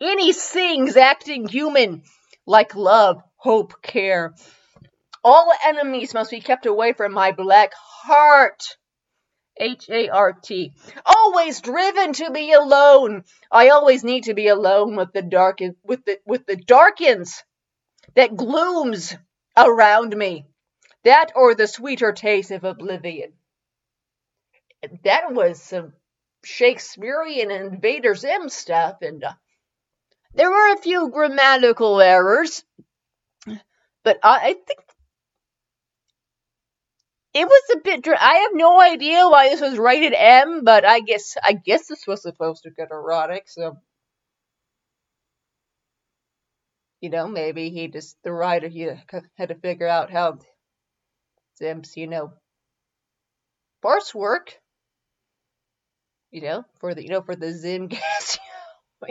any 0.00 0.32
things 0.32 0.96
acting 0.96 1.48
human, 1.48 2.04
like 2.46 2.76
love, 2.76 3.20
hope, 3.36 3.82
care. 3.82 4.34
All 5.24 5.52
enemies 5.66 6.14
must 6.14 6.30
be 6.30 6.40
kept 6.40 6.66
away 6.66 6.92
from 6.92 7.12
my 7.12 7.32
black 7.32 7.72
heart. 7.74 8.76
H 9.60 9.88
A 9.90 10.08
R 10.08 10.32
T. 10.32 10.72
Always 11.04 11.60
driven 11.60 12.14
to 12.14 12.30
be 12.30 12.52
alone. 12.52 13.24
I 13.52 13.68
always 13.68 14.02
need 14.02 14.24
to 14.24 14.34
be 14.34 14.48
alone 14.48 14.96
with 14.96 15.12
the 15.12 15.22
dark 15.22 15.60
with 15.84 16.04
the 16.04 16.18
with 16.26 16.46
the 16.46 16.56
darkens 16.56 17.44
that 18.14 18.36
glooms 18.36 19.14
around 19.56 20.16
me. 20.16 20.46
That 21.04 21.32
or 21.34 21.54
the 21.54 21.66
sweeter 21.66 22.12
taste 22.12 22.50
of 22.50 22.64
oblivion. 22.64 23.32
That 25.04 25.32
was 25.32 25.62
some 25.62 25.92
Shakespearean 26.42 27.50
Invader 27.50 28.14
Zim 28.14 28.48
stuff, 28.48 29.02
and 29.02 29.22
uh, 29.22 29.32
there 30.34 30.50
were 30.50 30.72
a 30.72 30.78
few 30.78 31.10
grammatical 31.10 32.00
errors, 32.00 32.64
but 34.04 34.18
I, 34.22 34.38
I 34.38 34.54
think 34.54 34.80
it 37.34 37.44
was 37.46 37.62
a 37.74 37.78
bit. 37.80 38.02
Dr- 38.02 38.18
I 38.20 38.34
have 38.36 38.50
no 38.54 38.80
idea 38.80 39.28
why 39.28 39.48
this 39.48 39.60
was 39.60 39.78
rated 39.78 40.14
M, 40.14 40.64
but 40.64 40.84
I 40.84 41.00
guess 41.00 41.36
I 41.42 41.52
guess 41.52 41.86
this 41.86 42.06
was 42.06 42.22
supposed 42.22 42.62
to 42.64 42.70
get 42.70 42.90
erotic, 42.90 43.48
so 43.48 43.78
you 47.00 47.10
know 47.10 47.26
maybe 47.28 47.70
he 47.70 47.88
just 47.88 48.16
the 48.22 48.32
writer 48.32 48.68
he 48.68 48.88
had 49.36 49.48
to 49.50 49.54
figure 49.54 49.88
out 49.88 50.10
how 50.10 50.38
Zim's 51.58 51.96
you 51.96 52.06
know 52.08 52.32
parts 53.82 54.14
work. 54.14 54.58
You 56.30 56.42
know 56.42 56.64
for 56.80 56.94
the 56.94 57.02
you 57.02 57.08
know 57.10 57.22
for 57.22 57.36
the 57.36 57.52
Zim 57.52 57.88
Gaz. 57.88 58.38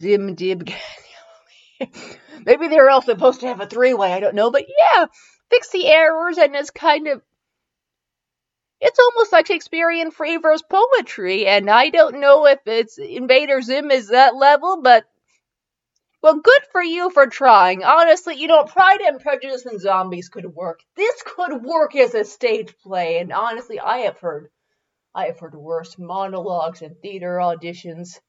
Zim 0.00 0.34
dib. 0.34 0.68
Maybe 2.46 2.68
they 2.68 2.76
were 2.76 2.90
all 2.90 3.02
supposed 3.02 3.40
to 3.40 3.48
have 3.48 3.60
a 3.60 3.66
three 3.66 3.94
way. 3.94 4.12
I 4.12 4.20
don't 4.20 4.34
know, 4.34 4.50
but 4.50 4.64
yeah, 4.68 5.06
fix 5.50 5.70
the 5.70 5.86
errors, 5.86 6.38
and 6.38 6.54
it's 6.54 6.70
kind 6.70 7.08
of. 7.08 7.22
It's 8.80 8.98
almost 8.98 9.32
like 9.32 9.46
Shakespearean 9.46 10.10
free 10.10 10.36
verse 10.36 10.62
poetry, 10.62 11.46
and 11.46 11.70
I 11.70 11.88
don't 11.88 12.20
know 12.20 12.46
if 12.46 12.60
it's 12.66 12.98
Invader 12.98 13.62
Zim 13.62 13.90
is 13.90 14.08
that 14.08 14.34
level, 14.34 14.82
but 14.82 15.04
well, 16.24 16.40
good 16.40 16.62
for 16.72 16.82
you 16.82 17.10
for 17.10 17.26
trying. 17.26 17.84
Honestly, 17.84 18.36
you 18.36 18.46
know, 18.46 18.64
Pride 18.64 19.02
and 19.02 19.20
Prejudice 19.20 19.66
and 19.66 19.78
Zombies 19.78 20.30
could 20.30 20.46
work. 20.46 20.80
This 20.96 21.22
could 21.22 21.62
work 21.62 21.94
as 21.94 22.14
a 22.14 22.24
stage 22.24 22.74
play, 22.78 23.18
and 23.18 23.30
honestly, 23.30 23.78
I 23.78 23.98
have 23.98 24.18
heard, 24.18 24.48
I 25.14 25.26
have 25.26 25.38
heard 25.38 25.54
worse 25.54 25.98
monologues 25.98 26.80
and 26.80 26.96
theater 26.98 27.36
auditions 27.36 28.20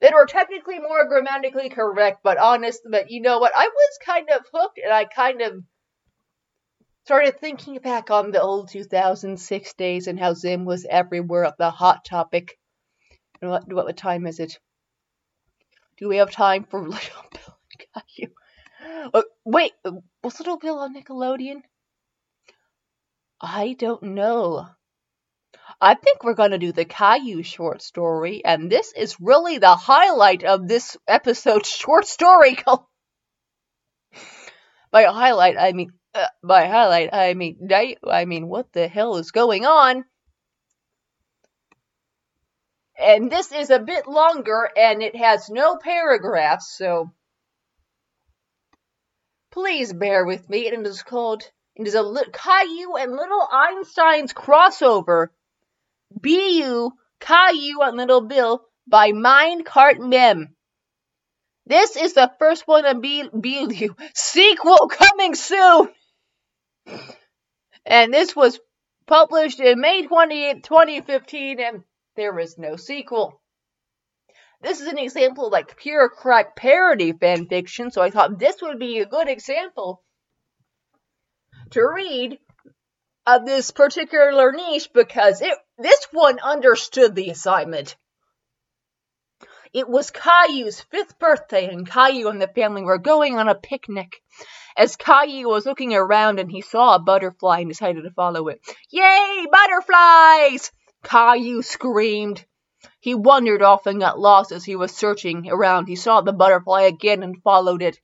that 0.00 0.14
are 0.14 0.24
technically 0.24 0.78
more 0.78 1.06
grammatically 1.06 1.68
correct, 1.68 2.20
but 2.22 2.38
honest. 2.38 2.80
But 2.90 3.10
you 3.10 3.20
know 3.20 3.38
what? 3.38 3.52
I 3.54 3.68
was 3.68 3.98
kind 4.02 4.30
of 4.30 4.46
hooked, 4.50 4.80
and 4.82 4.90
I 4.90 5.04
kind 5.04 5.42
of 5.42 5.62
started 7.04 7.38
thinking 7.38 7.78
back 7.78 8.10
on 8.10 8.30
the 8.30 8.40
old 8.40 8.70
2006 8.70 9.74
days 9.74 10.06
and 10.06 10.18
how 10.18 10.32
Zim 10.32 10.64
was 10.64 10.86
everywhere 10.88 11.44
the 11.58 11.70
hot 11.70 12.02
topic. 12.04 12.58
And 13.42 13.50
what, 13.50 13.70
what 13.70 13.96
time 13.96 14.26
is 14.26 14.40
it? 14.40 14.58
Do 15.98 16.08
we 16.08 16.16
have 16.16 16.30
time 16.30 16.64
for 16.64 16.80
Little 16.88 17.24
Bill 17.30 17.58
and? 18.16 18.30
Uh, 19.12 19.22
wait, 19.44 19.72
was 20.22 20.38
Little 20.38 20.56
Bill 20.56 20.78
on 20.78 20.94
Nickelodeon? 20.94 21.60
I 23.40 23.74
don't 23.78 24.02
know. 24.02 24.66
I 25.80 25.94
think 25.94 26.24
we're 26.24 26.34
going 26.34 26.52
to 26.52 26.58
do 26.58 26.72
the 26.72 26.86
Caillou 26.86 27.42
short 27.42 27.82
story, 27.82 28.42
and 28.44 28.70
this 28.70 28.92
is 28.96 29.20
really 29.20 29.58
the 29.58 29.74
highlight 29.74 30.42
of 30.44 30.66
this 30.66 30.96
episode's 31.06 31.68
short 31.82 32.06
story. 32.06 32.56
By 34.90 35.04
highlight, 35.04 35.58
I 35.58 35.72
mean 35.72 35.92
uh, 36.14 36.26
by 36.42 36.66
highlight, 36.66 37.12
I 37.12 37.34
mean, 37.34 37.68
I 38.08 38.24
mean, 38.24 38.48
what 38.48 38.72
the 38.72 38.88
hell 38.88 39.16
is 39.16 39.32
going 39.32 39.66
on? 39.66 40.04
And 42.96 43.30
this 43.30 43.50
is 43.50 43.70
a 43.70 43.80
bit 43.80 44.06
longer, 44.06 44.70
and 44.76 45.02
it 45.02 45.16
has 45.16 45.50
no 45.50 45.76
paragraphs, 45.76 46.76
so 46.76 47.12
please 49.50 49.92
bear 49.92 50.24
with 50.24 50.48
me. 50.48 50.66
It 50.66 50.86
is 50.86 51.02
called, 51.02 51.42
it 51.74 51.86
is 51.88 51.94
a 51.94 52.02
li- 52.02 52.30
Caillou 52.32 52.94
and 52.96 53.12
Little 53.12 53.48
Einstein's 53.50 54.32
crossover. 54.32 55.28
BU 56.10 56.92
Caillou 57.18 57.80
and 57.82 57.96
Little 57.96 58.20
Bill 58.20 58.64
by 58.86 59.10
Minecart 59.10 59.98
Mem. 59.98 60.54
This 61.66 61.96
is 61.96 62.12
the 62.12 62.30
first 62.38 62.68
one 62.68 62.84
of 62.84 63.00
BU 63.02 63.94
sequel 64.14 64.88
coming 64.88 65.34
soon. 65.34 65.88
And 67.86 68.12
this 68.12 68.34
was 68.34 68.60
published 69.06 69.60
in 69.60 69.80
May 69.80 70.06
28, 70.06 70.64
2015, 70.64 71.60
and 71.60 71.84
there 72.16 72.38
is 72.38 72.56
no 72.58 72.76
sequel. 72.76 73.40
This 74.62 74.80
is 74.80 74.86
an 74.86 74.98
example 74.98 75.46
of 75.46 75.52
like 75.52 75.76
pure 75.76 76.08
crack 76.08 76.56
parody 76.56 77.12
fan 77.12 77.46
fiction, 77.46 77.90
so 77.90 78.00
I 78.00 78.10
thought 78.10 78.38
this 78.38 78.62
would 78.62 78.78
be 78.78 79.00
a 79.00 79.06
good 79.06 79.28
example 79.28 80.02
to 81.70 81.82
read 81.82 82.38
of 83.26 83.44
this 83.44 83.70
particular 83.70 84.52
niche 84.52 84.90
because 84.92 85.42
it 85.42 85.56
this 85.76 86.06
one 86.12 86.38
understood 86.38 87.14
the 87.14 87.30
assignment. 87.30 87.96
It 89.74 89.88
was 89.88 90.10
Caillou's 90.10 90.80
fifth 90.80 91.18
birthday, 91.18 91.66
and 91.66 91.88
Caillou 91.90 92.28
and 92.28 92.40
the 92.40 92.48
family 92.48 92.82
were 92.82 92.98
going 92.98 93.36
on 93.36 93.48
a 93.48 93.54
picnic. 93.54 94.22
As 94.76 94.96
Caillou 94.96 95.48
was 95.48 95.66
looking 95.66 95.94
around 95.94 96.40
and 96.40 96.50
he 96.50 96.60
saw 96.60 96.96
a 96.96 96.98
butterfly 96.98 97.60
and 97.60 97.68
decided 97.68 98.02
to 98.02 98.10
follow 98.10 98.48
it. 98.48 98.60
Yay, 98.90 99.46
butterflies! 99.50 100.72
Caillou 101.04 101.62
screamed. 101.62 102.44
He 102.98 103.14
wandered 103.14 103.62
off 103.62 103.86
and 103.86 104.00
got 104.00 104.18
lost 104.18 104.50
as 104.50 104.64
he 104.64 104.74
was 104.74 104.90
searching 104.90 105.48
around. 105.48 105.86
He 105.86 105.94
saw 105.94 106.22
the 106.22 106.32
butterfly 106.32 106.82
again 106.82 107.22
and 107.22 107.40
followed 107.42 107.82
it. 107.82 108.00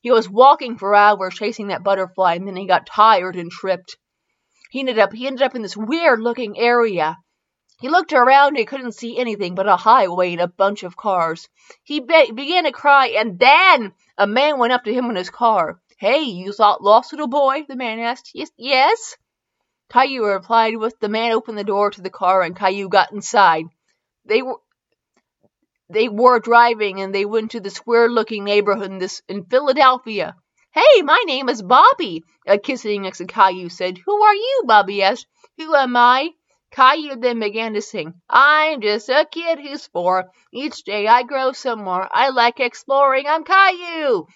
He 0.00 0.10
was 0.10 0.28
walking 0.28 0.78
for 0.78 0.96
hours 0.96 1.34
chasing 1.34 1.68
that 1.68 1.84
butterfly 1.84 2.34
and 2.34 2.46
then 2.46 2.56
he 2.56 2.66
got 2.66 2.86
tired 2.86 3.36
and 3.36 3.50
tripped. 3.50 3.96
He 4.70 4.80
ended 4.80 4.98
up 4.98 5.12
he 5.12 5.28
ended 5.28 5.42
up 5.42 5.54
in 5.54 5.62
this 5.62 5.76
weird 5.76 6.20
looking 6.20 6.58
area. 6.58 7.18
He 7.80 7.88
looked 7.88 8.12
around 8.12 8.56
and 8.56 8.66
couldn't 8.66 8.92
see 8.92 9.16
anything 9.16 9.54
but 9.54 9.68
a 9.68 9.76
highway 9.76 10.32
and 10.32 10.40
a 10.40 10.48
bunch 10.48 10.82
of 10.82 10.96
cars. 10.96 11.48
He 11.84 12.00
be- 12.00 12.32
began 12.32 12.64
to 12.64 12.72
cry 12.72 13.08
and 13.08 13.38
then 13.38 13.92
a 14.18 14.26
man 14.26 14.58
went 14.58 14.72
up 14.72 14.84
to 14.84 14.92
him 14.92 15.08
in 15.08 15.16
his 15.16 15.30
car. 15.30 15.80
Hey, 16.00 16.20
you 16.22 16.52
thought 16.52 16.82
lost 16.82 17.12
little 17.12 17.26
boy? 17.26 17.66
the 17.68 17.76
man 17.76 17.98
asked. 17.98 18.30
Yes, 18.32 18.50
yes. 18.56 19.18
Caillou 19.90 20.24
replied 20.24 20.78
with 20.78 20.98
the 20.98 21.10
man 21.10 21.32
opened 21.32 21.58
the 21.58 21.62
door 21.62 21.90
to 21.90 22.00
the 22.00 22.08
car 22.08 22.40
and 22.40 22.56
Caillou 22.56 22.88
got 22.88 23.12
inside. 23.12 23.66
They 24.24 24.40
were 24.40 24.60
they 25.90 26.08
were 26.08 26.40
driving 26.40 27.02
and 27.02 27.14
they 27.14 27.26
went 27.26 27.50
to 27.50 27.60
this 27.60 27.84
weird 27.84 28.12
looking 28.12 28.44
neighborhood 28.44 28.90
in 28.90 28.96
this 28.96 29.20
in 29.28 29.44
Philadelphia. 29.44 30.36
Hey, 30.70 31.02
my 31.02 31.22
name 31.26 31.50
is 31.50 31.60
Bobby, 31.60 32.24
a 32.46 32.56
kissing 32.56 33.02
next 33.02 33.18
to 33.18 33.26
Caillou 33.26 33.68
said. 33.68 33.98
Who 33.98 34.22
are 34.22 34.34
you? 34.34 34.62
Bobby 34.64 35.02
asked. 35.02 35.26
Who 35.58 35.74
am 35.74 35.98
I? 35.98 36.30
Caillou 36.70 37.16
then 37.16 37.40
began 37.40 37.74
to 37.74 37.82
sing. 37.82 38.14
I'm 38.26 38.80
just 38.80 39.10
a 39.10 39.26
kid 39.30 39.58
who's 39.58 39.86
four. 39.88 40.30
Each 40.50 40.82
day 40.82 41.06
I 41.06 41.24
grow 41.24 41.52
some 41.52 41.84
more. 41.84 42.08
I 42.10 42.30
like 42.30 42.58
exploring. 42.58 43.26
I'm 43.28 43.44
Caillou. 43.44 44.26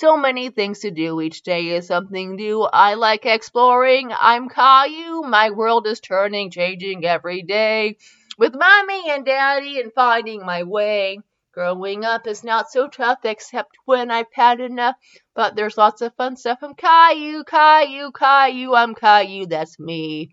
So 0.00 0.16
many 0.16 0.50
things 0.50 0.78
to 0.80 0.92
do. 0.92 1.20
Each 1.20 1.42
day 1.42 1.70
is 1.70 1.88
something 1.88 2.36
new. 2.36 2.62
I 2.62 2.94
like 2.94 3.26
exploring. 3.26 4.12
I'm 4.16 4.48
Caillou. 4.48 5.22
My 5.22 5.50
world 5.50 5.88
is 5.88 5.98
turning, 5.98 6.52
changing 6.52 7.04
every 7.04 7.42
day. 7.42 7.96
With 8.38 8.54
mommy 8.54 9.10
and 9.10 9.26
daddy 9.26 9.80
and 9.80 9.92
finding 9.92 10.46
my 10.46 10.62
way. 10.62 11.18
Growing 11.52 12.04
up 12.04 12.28
is 12.28 12.44
not 12.44 12.70
so 12.70 12.86
tough 12.86 13.24
except 13.24 13.76
when 13.86 14.12
I've 14.12 14.32
had 14.32 14.60
enough. 14.60 14.94
But 15.34 15.56
there's 15.56 15.76
lots 15.76 16.00
of 16.00 16.14
fun 16.14 16.36
stuff. 16.36 16.60
I'm 16.62 16.74
Caillou, 16.74 17.42
Caillou, 17.42 18.12
Caillou. 18.12 18.76
I'm 18.76 18.94
Caillou. 18.94 19.46
That's 19.46 19.80
me. 19.80 20.30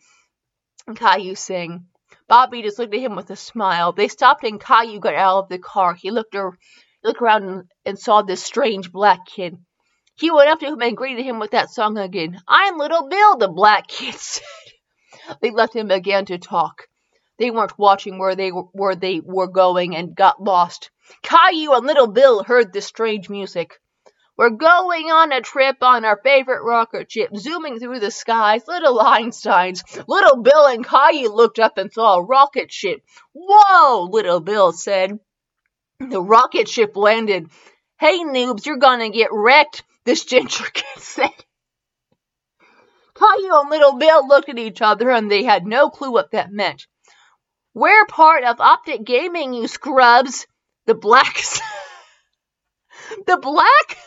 Caillou 0.96 1.34
sang. 1.34 1.88
Bobby 2.28 2.62
just 2.62 2.78
looked 2.78 2.94
at 2.94 3.00
him 3.00 3.16
with 3.16 3.32
a 3.32 3.36
smile. 3.36 3.94
They 3.94 4.10
stopped 4.10 4.44
and 4.44 4.62
Caillou 4.62 5.00
got 5.00 5.16
out 5.16 5.40
of 5.40 5.50
the 5.50 5.58
car. 5.58 5.96
He 5.96 6.12
looked 6.12 6.36
looked 7.06 7.22
around 7.22 7.44
and, 7.44 7.64
and 7.86 8.00
saw 8.00 8.22
this 8.22 8.44
strange 8.44 8.92
black 8.92 9.26
kid. 9.26 9.58
He 10.18 10.32
went 10.32 10.50
up 10.50 10.60
to 10.60 10.68
him 10.68 10.82
and 10.82 10.98
greeted 10.98 11.24
him 11.24 11.40
with 11.40 11.52
that 11.52 11.70
song 11.70 11.98
again. 11.98 12.42
I'm 12.48 12.78
Little 12.78 13.08
Bill, 13.08 13.38
the 13.38 13.48
black 13.48 13.88
kid 13.88 14.16
said. 14.20 14.44
They 15.42 15.52
left 15.52 15.76
him 15.76 15.92
again 15.92 16.26
to 16.26 16.38
talk. 16.38 16.88
They 17.38 17.52
weren't 17.52 17.78
watching 17.78 18.18
where 18.18 18.36
they 18.36 18.50
where 18.50 18.96
they 18.96 19.20
were 19.20 19.48
going 19.48 19.96
and 19.96 20.16
got 20.16 20.42
lost. 20.42 20.90
Caillou 21.22 21.74
and 21.74 21.86
Little 21.86 22.08
Bill 22.08 22.44
heard 22.44 22.72
the 22.72 22.82
strange 22.82 23.30
music. 23.30 23.80
We're 24.38 24.50
going 24.50 25.12
on 25.12 25.32
a 25.32 25.42
trip 25.42 25.78
on 25.82 26.06
our 26.06 26.20
favorite 26.24 26.64
rocket 26.64 27.12
ship, 27.12 27.30
zooming 27.36 27.80
through 27.80 28.00
the 28.00 28.12
skies. 28.12 28.68
Little 28.68 29.00
Einsteins, 29.00 29.84
Little 30.08 30.42
Bill 30.42 30.66
and 30.68 30.86
Caillou 30.86 31.30
looked 31.30 31.60
up 31.60 31.78
and 31.78 31.92
saw 31.92 32.16
a 32.16 32.24
rocket 32.24 32.72
ship. 32.72 33.02
Whoa, 33.34 34.10
Little 34.12 34.40
Bill 34.40 34.72
said. 34.72 35.20
The 36.00 36.22
rocket 36.22 36.68
ship 36.68 36.98
landed. 36.98 37.50
Hey, 38.00 38.20
noobs, 38.20 38.66
you're 38.66 38.78
gonna 38.78 39.10
get 39.10 39.30
wrecked, 39.32 39.84
this 40.04 40.26
ginger 40.26 40.66
kid 40.74 41.02
said. 41.02 41.30
Caillou 43.16 43.62
and 43.62 43.70
Little 43.70 43.98
Bill 43.98 44.28
looked 44.28 44.50
at 44.50 44.60
each 44.60 44.82
other 44.82 45.10
and 45.10 45.32
they 45.32 45.44
had 45.44 45.66
no 45.66 45.90
clue 45.90 46.12
what 46.12 46.32
that 46.32 46.52
meant. 46.52 46.86
We're 47.74 48.06
part 48.08 48.44
of 48.44 48.60
Optic 48.60 49.06
Gaming, 49.06 49.54
you 49.54 49.68
scrubs. 49.68 50.48
The 50.86 50.96
blacks. 50.96 51.62
the 53.28 53.38
black? 53.38 53.98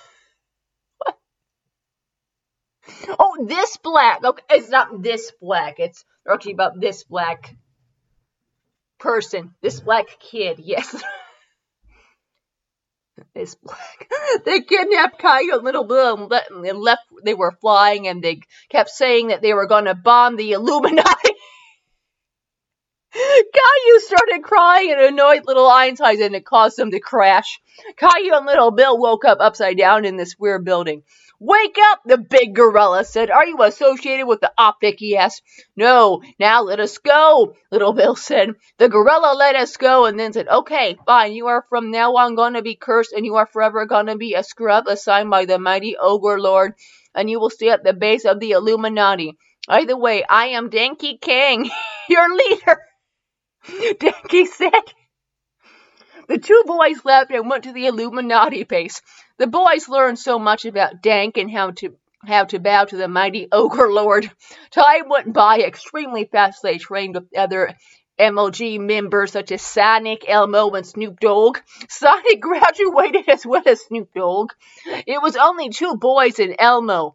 Oh, 3.18 3.46
this 3.46 3.77
black. 3.77 4.24
Okay, 4.24 4.42
it's 4.51 4.70
not 4.70 5.03
this 5.03 5.31
black. 5.40 5.79
It's 5.79 6.05
actually 6.31 6.53
about 6.53 6.81
this 6.81 7.05
black 7.05 7.55
person. 8.98 9.55
This 9.62 9.81
black 9.81 10.07
kid. 10.18 10.59
Yes. 10.59 11.03
This 13.35 13.54
black. 13.54 14.11
They 14.44 14.61
kidnapped 14.61 15.18
Caillou 15.18 15.54
and 15.54 15.64
Little 15.64 15.85
Bill 15.85 16.28
and 16.50 16.78
left. 16.78 17.02
They 17.24 17.35
were 17.35 17.57
flying 17.61 18.07
and 18.07 18.22
they 18.22 18.40
kept 18.68 18.90
saying 18.90 19.28
that 19.28 19.40
they 19.40 19.54
were 19.54 19.66
going 19.66 19.87
to 19.87 19.94
bomb 19.94 20.37
the 20.37 20.52
Illuminati. 20.52 21.31
Caillou 23.12 24.00
started 24.00 24.42
crying 24.42 24.92
and 24.92 25.00
annoyed 25.00 25.42
little 25.46 25.66
Einstein 25.66 26.22
and 26.22 26.35
it 26.35 26.44
caused 26.44 26.76
them 26.76 26.90
to 26.90 27.00
crash. 27.00 27.59
Caillou 27.96 28.35
and 28.35 28.46
little 28.46 28.70
Bill 28.70 28.98
woke 28.98 29.24
up 29.24 29.38
upside 29.40 29.78
down 29.78 30.04
in 30.04 30.16
this 30.16 30.37
weird 30.38 30.64
building. 30.64 31.02
Wake 31.40 31.77
up, 31.92 32.01
the 32.05 32.18
big 32.18 32.55
gorilla 32.55 33.05
said. 33.05 33.31
Are 33.31 33.46
you 33.46 33.62
associated 33.62 34.27
with 34.27 34.40
the 34.40 34.53
optic? 34.59 34.98
He 34.98 35.16
asked. 35.16 35.42
No, 35.77 36.22
now 36.40 36.62
let 36.62 36.81
us 36.81 36.98
go, 36.98 37.55
little 37.70 37.92
Bill 37.92 38.16
said. 38.16 38.55
The 38.79 38.88
gorilla 38.88 39.35
let 39.37 39.55
us 39.55 39.77
go 39.77 40.07
and 40.07 40.18
then 40.18 40.33
said, 40.33 40.48
Okay, 40.48 40.96
fine, 41.07 41.33
you 41.33 41.46
are 41.46 41.64
from 41.68 41.92
now 41.92 42.16
on 42.16 42.35
gonna 42.35 42.62
be 42.62 42.74
cursed 42.74 43.12
and 43.12 43.24
you 43.24 43.37
are 43.37 43.46
forever 43.46 43.87
gonna 43.87 44.16
be 44.16 44.35
a 44.35 44.42
scrub 44.42 44.88
assigned 44.88 45.31
by 45.31 45.44
the 45.44 45.59
mighty 45.61 45.96
ogre 45.96 46.40
lord 46.40 46.74
and 47.14 47.31
you 47.31 47.38
will 47.38 47.51
stay 47.51 47.68
at 47.68 47.85
the 47.85 47.92
base 47.92 48.24
of 48.24 48.40
the 48.40 48.53
Illuminati. 48.53 49.37
Either 49.68 49.96
way, 49.96 50.24
I 50.29 50.48
am 50.48 50.70
Danky 50.70 51.20
King, 51.20 51.70
your 52.09 52.35
leader. 52.35 52.81
Danky 53.68 54.46
said. 54.46 54.72
The 56.29 56.38
two 56.38 56.62
boys 56.67 57.05
left 57.07 57.31
and 57.31 57.49
went 57.49 57.64
to 57.64 57.73
the 57.73 57.87
Illuminati 57.87 58.64
base. 58.64 59.01
The 59.38 59.47
boys 59.47 59.88
learned 59.88 60.19
so 60.19 60.38
much 60.38 60.67
about 60.67 61.01
Dank 61.03 61.38
and 61.38 61.51
how 61.51 61.71
to 61.73 61.97
how 62.27 62.45
to 62.45 62.59
bow 62.59 62.85
to 62.85 62.97
the 62.97 63.09
mighty 63.09 63.49
ogre 63.51 63.91
lord. 63.91 64.31
Time 64.71 65.09
went 65.09 65.33
by 65.33 65.61
extremely 65.61 66.27
fast. 66.27 66.62
They 66.62 66.77
trained 66.77 67.14
with 67.14 67.35
other 67.35 67.75
MLG 68.19 68.79
members 68.79 69.33
such 69.33 69.53
as 69.53 69.62
Sonic, 69.62 70.29
Elmo, 70.29 70.71
and 70.71 70.87
Snoop 70.87 71.19
Dogg. 71.19 71.61
Sonic 71.88 72.41
graduated 72.41 73.29
as 73.29 73.47
well 73.47 73.62
as 73.64 73.81
Snoop 73.87 74.11
Dogg. 74.14 74.53
It 74.85 75.23
was 75.23 75.37
only 75.37 75.71
two 75.71 75.97
boys 75.97 76.38
and 76.41 76.57
Elmo. 76.59 77.14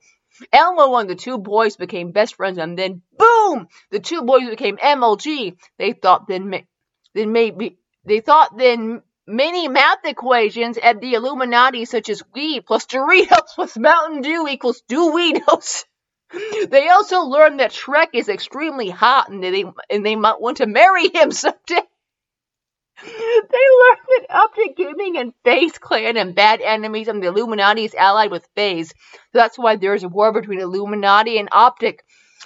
Elmo 0.52 0.96
and 0.96 1.10
the 1.10 1.16
two 1.16 1.38
boys 1.38 1.76
became 1.76 2.12
best 2.12 2.36
friends, 2.36 2.58
and 2.58 2.80
then 2.80 3.04
boom, 3.16 3.68
the 3.92 4.00
two 4.00 4.24
boys 4.24 4.50
became 4.50 4.78
MLG. 4.78 5.56
They 5.78 5.94
thought 5.94 6.28
then, 6.28 6.66
then 7.14 7.32
maybe 7.32 7.78
they 8.06 8.20
thought 8.20 8.58
then 8.58 9.02
many 9.26 9.68
math 9.68 10.06
equations 10.06 10.78
at 10.78 11.00
the 11.00 11.14
Illuminati, 11.14 11.86
such 11.86 12.10
as 12.10 12.22
we 12.34 12.60
plus 12.62 12.86
Doritos 12.86 13.48
plus 13.56 13.78
Mountain 13.78 14.22
Dew 14.22 14.48
equals 14.48 14.84
Doritos. 14.90 15.86
They 16.68 16.90
also 16.90 17.22
learned 17.22 17.60
that 17.60 17.72
Shrek 17.72 18.08
is 18.14 18.28
extremely 18.28 18.90
hot 18.90 19.30
and 19.30 19.44
they 19.44 19.66
and 19.92 20.04
they 20.04 20.16
might 20.16 20.42
want 20.42 20.58
to 20.58 20.66
marry 20.66 21.08
him 21.10 21.32
someday. 21.44 21.84
They 23.04 23.10
learned 23.10 24.08
that 24.08 24.26
Optic 24.32 24.76
Gaming 24.76 25.18
and 25.18 25.34
FaZe 25.44 25.78
Clan 25.78 26.18
and 26.18 26.34
bad 26.34 26.62
enemies 26.62 27.08
and 27.08 27.22
the 27.22 27.28
Illuminati 27.28 27.86
is 27.86 27.94
allied 27.94 28.32
with 28.32 28.50
FaZe. 28.56 28.94
That's 29.32 29.60
why 29.60 29.76
there 29.76 29.94
is 29.94 30.04
a 30.04 30.10
war 30.10 30.32
between 30.32 30.60
Illuminati 30.60 31.38
and 31.38 31.50
Optic. 31.52 32.04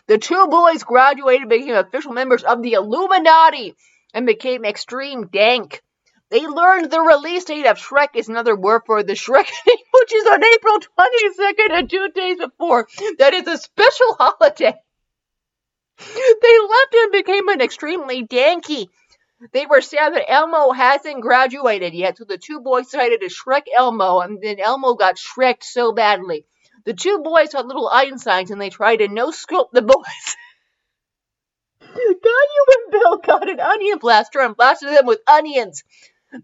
The 0.08 0.17
two 0.17 0.48
boys 0.48 0.84
graduated, 0.84 1.48
became 1.48 1.76
official 1.76 2.12
members 2.13 2.43
of 2.43 2.62
the 2.62 2.74
Illuminati, 2.74 3.76
and 4.13 4.26
became 4.26 4.65
extreme 4.65 5.28
dank. 5.28 5.82
They 6.30 6.46
learned 6.46 6.91
the 6.91 7.00
release 7.00 7.46
date 7.46 7.65
of 7.65 7.78
Shrek 7.78 8.10
is 8.15 8.28
another 8.28 8.56
word 8.56 8.82
for 8.86 9.02
the 9.02 9.13
Shrek, 9.13 9.50
which 9.93 10.13
is 10.13 10.26
on 10.28 10.43
April 10.43 10.80
22nd 10.80 11.80
and 11.80 11.89
two 11.89 12.10
days 12.13 12.38
before. 12.38 12.88
That 13.20 13.34
is 13.34 13.48
a 13.48 13.58
special 13.58 14.15
holiday. 14.20 14.76
They 15.98 16.60
left 16.60 16.93
and 16.93 17.12
became 17.12 17.48
an 17.50 17.62
extremely 17.62 18.28
danky. 18.28 18.88
They 19.52 19.65
were 19.65 19.82
sad 19.82 20.15
that 20.15 20.32
Elmo 20.32 20.72
hasn't 20.72 21.22
graduated 21.22 21.93
yet, 21.93 22.17
so 22.17 22.26
the 22.26 22.38
two 22.38 22.60
boys 22.60 22.86
decided 22.86 23.22
to 23.22 23.28
Shrek 23.28 23.65
Elmo, 23.74 24.20
and 24.20 24.41
then 24.41 24.60
Elmo 24.60 24.96
got 24.96 25.17
Shreked 25.17 25.63
so 25.63 25.91
badly. 25.93 26.46
The 26.86 26.93
two 26.93 27.20
boys 27.20 27.54
had 27.54 27.65
little 27.65 27.89
Einsteins, 27.89 28.50
and 28.50 28.60
they 28.60 28.70
tried 28.70 28.98
to 28.98 29.08
no-scope 29.08 29.72
the 29.72 29.82
boys. 29.93 30.36
Caillou 31.82 32.66
and 32.70 32.92
Bill 32.92 33.18
got 33.18 33.50
an 33.50 33.60
onion 33.60 33.98
blaster 34.00 34.40
and 34.40 34.56
blasted 34.56 34.90
them 34.90 35.06
with 35.06 35.20
onions. 35.28 35.84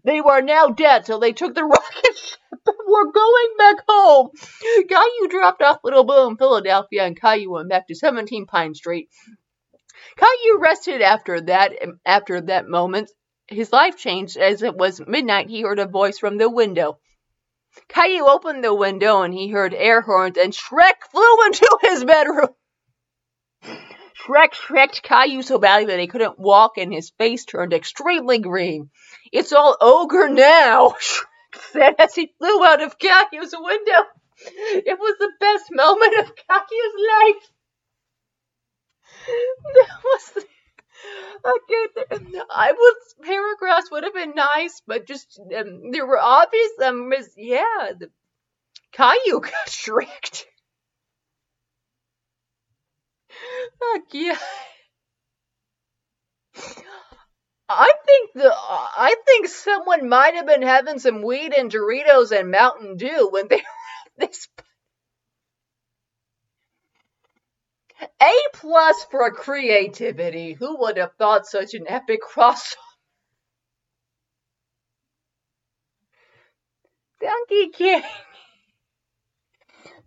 They 0.02 0.20
were 0.20 0.40
now 0.40 0.68
dead, 0.68 1.06
so 1.06 1.18
they 1.18 1.32
took 1.32 1.54
the 1.54 1.64
rocket 1.64 2.16
ship 2.16 2.38
and 2.66 2.76
were 2.86 3.12
going 3.12 3.56
back 3.58 3.76
home. 3.88 4.30
Caillou 4.88 5.28
dropped 5.28 5.62
off 5.62 5.80
Little 5.84 6.04
Bill 6.04 6.28
in 6.28 6.36
Philadelphia, 6.36 7.04
and 7.04 7.20
Caillou 7.20 7.50
went 7.50 7.68
back 7.68 7.86
to 7.88 7.94
17 7.94 8.46
Pine 8.46 8.74
Street. 8.74 9.08
Caillou 10.16 10.58
rested 10.60 11.02
after 11.02 11.40
that. 11.42 11.72
After 12.06 12.40
that 12.42 12.68
moment, 12.68 13.10
his 13.48 13.72
life 13.72 13.96
changed. 13.96 14.36
As 14.36 14.62
it 14.62 14.76
was 14.76 15.02
midnight, 15.06 15.50
he 15.50 15.62
heard 15.62 15.78
a 15.78 15.86
voice 15.86 16.18
from 16.18 16.38
the 16.38 16.48
window. 16.48 16.98
Caillou 17.88 18.26
opened 18.26 18.62
the 18.62 18.74
window 18.74 19.22
and 19.22 19.34
he 19.34 19.48
heard 19.48 19.74
air 19.74 20.00
horns, 20.00 20.38
and 20.38 20.52
Shrek 20.52 21.10
flew 21.10 21.46
into 21.46 21.78
his 21.82 22.04
bedroom. 22.04 22.54
Shrek 24.14 24.54
shreked 24.54 25.02
Caillou 25.02 25.42
so 25.42 25.58
badly 25.58 25.86
that 25.86 25.98
he 25.98 26.06
couldn't 26.06 26.38
walk, 26.38 26.78
and 26.78 26.92
his 26.92 27.10
face 27.10 27.44
turned 27.44 27.72
extremely 27.72 28.38
green. 28.38 28.90
It's 29.32 29.52
all 29.52 29.76
ogre 29.80 30.28
now, 30.28 30.90
Shrek 31.00 31.26
said 31.72 31.94
as 31.98 32.14
he 32.14 32.32
flew 32.38 32.64
out 32.64 32.82
of 32.82 32.98
Caillou's 32.98 33.54
window. 33.58 34.06
It 34.46 34.98
was 34.98 35.16
the 35.18 35.32
best 35.40 35.66
moment 35.70 36.18
of 36.18 36.36
Caillou's 36.36 36.94
life. 37.08 37.50
That 39.74 40.04
was 40.04 40.44
okay. 41.44 42.44
I 42.50 42.72
was 42.72 43.14
paragraphs 43.22 43.90
would 43.90 44.04
have 44.04 44.14
been 44.14 44.34
nice, 44.34 44.82
but 44.86 45.06
just 45.06 45.40
um, 45.56 45.90
there 45.90 46.06
were 46.06 46.18
obvious 46.18 46.70
um 46.84 47.12
yeah 47.36 47.92
the 47.98 48.10
Caillou 48.92 49.40
got 49.40 49.66
shreked. 49.68 50.46
Fuck 53.78 54.02
yeah. 54.12 54.38
I 57.68 57.92
think 58.06 58.30
the 58.34 58.52
I 58.54 59.16
think 59.26 59.48
someone 59.48 60.08
might 60.08 60.34
have 60.34 60.46
been 60.46 60.62
having 60.62 60.98
some 60.98 61.22
weed 61.22 61.52
and 61.52 61.70
Doritos 61.70 62.30
and 62.30 62.50
Mountain 62.50 62.96
Dew 62.96 63.28
when 63.30 63.48
they 63.48 63.56
were 63.56 64.26
this. 64.26 64.48
A 68.22 68.32
plus 68.52 69.04
for 69.10 69.30
creativity. 69.32 70.52
Who 70.52 70.78
would 70.80 70.96
have 70.98 71.14
thought 71.18 71.46
such 71.46 71.74
an 71.74 71.86
epic 71.88 72.20
crossover? 72.22 72.76
Donkey 77.20 77.70
King. 77.70 78.02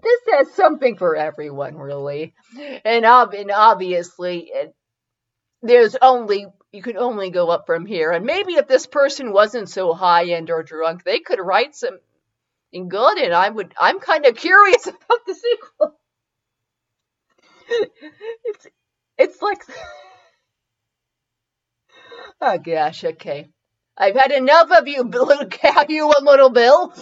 This 0.01 0.21
has 0.31 0.53
something 0.53 0.97
for 0.97 1.15
everyone, 1.15 1.75
really, 1.75 2.33
and, 2.85 3.05
ob- 3.05 3.33
and 3.33 3.51
obviously, 3.51 4.49
it, 4.53 4.73
there's 5.61 5.95
only 6.01 6.47
you 6.71 6.81
can 6.81 6.97
only 6.97 7.29
go 7.29 7.49
up 7.49 7.65
from 7.65 7.85
here. 7.85 8.11
And 8.11 8.25
maybe 8.25 8.53
if 8.53 8.67
this 8.67 8.85
person 8.85 9.31
wasn't 9.31 9.69
so 9.69 9.93
high 9.93 10.25
end 10.25 10.49
or 10.49 10.63
drunk, 10.63 11.03
they 11.03 11.19
could 11.19 11.39
write 11.39 11.75
some 11.75 11.99
good. 12.87 13.17
And 13.17 13.33
I 13.33 13.49
would, 13.49 13.73
I'm 13.79 13.99
kind 13.99 14.25
of 14.25 14.35
curious 14.35 14.87
about 14.87 15.25
the 15.25 15.35
sequel. 15.35 15.99
it's, 18.45 18.67
it's 19.17 19.41
like, 19.41 19.61
oh 22.41 22.57
gosh, 22.59 23.03
okay. 23.03 23.47
I've 23.97 24.15
had 24.15 24.31
enough 24.31 24.69
of 24.71 24.87
you, 24.87 25.05
Blue 25.05 25.47
Cat, 25.47 25.89
you 25.89 26.07
a 26.07 26.21
little 26.21 26.51
Bill. 26.51 26.93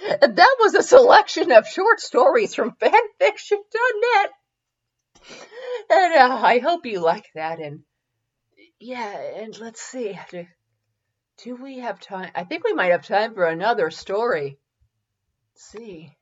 That 0.00 0.56
was 0.60 0.74
a 0.74 0.82
selection 0.82 1.52
of 1.52 1.66
short 1.66 2.00
stories 2.00 2.54
from 2.54 2.72
fanfiction.net 2.72 4.30
and 5.90 6.14
uh, 6.14 6.38
I 6.42 6.58
hope 6.58 6.86
you 6.86 7.00
like 7.00 7.26
that. 7.34 7.60
And 7.60 7.80
yeah, 8.78 9.16
and 9.36 9.58
let's 9.58 9.80
see. 9.80 10.18
Do, 10.30 10.46
do 11.44 11.56
we 11.56 11.78
have 11.78 12.00
time? 12.00 12.30
I 12.34 12.44
think 12.44 12.64
we 12.64 12.72
might 12.72 12.92
have 12.92 13.06
time 13.06 13.34
for 13.34 13.46
another 13.46 13.90
story. 13.90 14.58
Let's 15.54 15.64
see. 15.64 16.12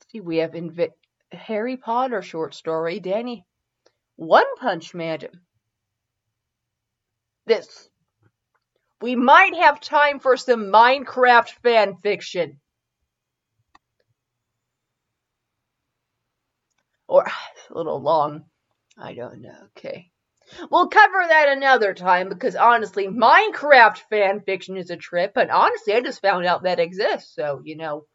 Let's 0.00 0.12
see, 0.12 0.20
we 0.20 0.38
have 0.38 0.52
Invi- 0.52 0.92
Harry 1.32 1.76
Potter 1.76 2.22
short 2.22 2.54
story. 2.54 3.00
Danny, 3.00 3.44
One 4.16 4.56
Punch 4.56 4.94
Man. 4.94 5.20
This. 7.46 7.88
We 9.00 9.14
might 9.14 9.54
have 9.54 9.80
time 9.80 10.18
for 10.18 10.36
some 10.36 10.72
Minecraft 10.72 11.50
fan 11.62 11.96
fiction. 12.02 12.60
Or 17.06 17.24
a 17.70 17.74
little 17.74 18.00
long. 18.00 18.44
I 18.96 19.14
don't 19.14 19.40
know. 19.42 19.68
Okay. 19.76 20.10
We'll 20.70 20.88
cover 20.88 21.24
that 21.28 21.48
another 21.50 21.92
time 21.94 22.28
because 22.28 22.56
honestly, 22.56 23.06
Minecraft 23.06 23.98
fan 24.10 24.40
fiction 24.40 24.76
is 24.78 24.90
a 24.90 24.96
trip, 24.96 25.36
and 25.36 25.50
honestly, 25.50 25.94
I 25.94 26.00
just 26.00 26.22
found 26.22 26.46
out 26.46 26.62
that 26.62 26.80
exists. 26.80 27.34
So, 27.34 27.60
you 27.64 27.76
know, 27.76 28.06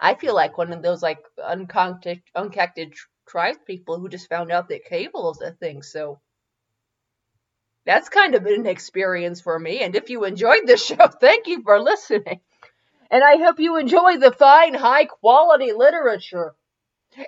I 0.00 0.14
feel 0.14 0.34
like 0.34 0.58
one 0.58 0.72
of 0.72 0.82
those 0.82 1.02
like 1.02 1.18
unconnected, 1.42 2.22
unconnected 2.34 2.94
tribes 3.28 3.58
people 3.66 3.98
who 3.98 4.08
just 4.08 4.28
found 4.28 4.52
out 4.52 4.68
that 4.68 4.84
cable 4.84 5.32
is 5.32 5.40
a 5.40 5.52
thing. 5.52 5.82
So, 5.82 6.20
that's 7.86 8.08
kind 8.08 8.34
of 8.34 8.44
an 8.46 8.66
experience 8.66 9.40
for 9.40 9.58
me. 9.58 9.82
And 9.82 9.94
if 9.94 10.10
you 10.10 10.24
enjoyed 10.24 10.66
this 10.66 10.84
show, 10.84 11.06
thank 11.20 11.46
you 11.46 11.62
for 11.62 11.80
listening. 11.80 12.40
And 13.10 13.22
I 13.22 13.36
hope 13.36 13.60
you 13.60 13.78
enjoy 13.78 14.18
the 14.18 14.32
fine, 14.32 14.74
high 14.74 15.04
quality 15.04 15.72
literature. 15.72 16.54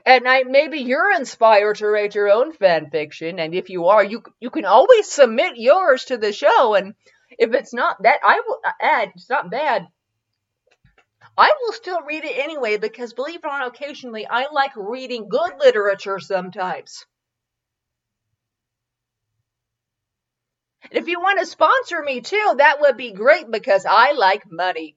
And 0.04 0.28
I, 0.28 0.42
maybe 0.42 0.80
you're 0.80 1.12
inspired 1.12 1.76
to 1.76 1.86
write 1.86 2.16
your 2.16 2.30
own 2.30 2.52
fan 2.52 2.90
fiction. 2.90 3.38
And 3.38 3.54
if 3.54 3.70
you 3.70 3.86
are, 3.86 4.04
you 4.04 4.22
you 4.40 4.50
can 4.50 4.64
always 4.64 5.10
submit 5.10 5.56
yours 5.56 6.06
to 6.06 6.18
the 6.18 6.32
show. 6.32 6.74
And 6.74 6.94
if 7.38 7.54
it's 7.54 7.72
not 7.72 8.02
that, 8.02 8.18
I 8.22 8.42
will 8.44 8.58
uh, 8.66 8.72
add. 8.80 9.12
It's 9.14 9.30
not 9.30 9.50
bad. 9.50 9.86
I 11.38 11.52
will 11.62 11.72
still 11.72 12.02
read 12.02 12.24
it 12.24 12.36
anyway 12.36 12.78
because, 12.78 13.12
believe 13.12 13.36
it 13.36 13.44
or 13.44 13.58
not, 13.60 13.68
occasionally 13.68 14.26
I 14.26 14.48
like 14.52 14.72
reading 14.74 15.28
good 15.28 15.52
literature 15.60 16.18
sometimes. 16.18 17.06
If 20.90 21.08
you 21.08 21.20
want 21.20 21.40
to 21.40 21.46
sponsor 21.46 22.02
me 22.02 22.20
too, 22.20 22.54
that 22.58 22.80
would 22.80 22.96
be 22.96 23.12
great 23.12 23.50
because 23.50 23.86
I 23.88 24.12
like 24.12 24.42
money. 24.50 24.96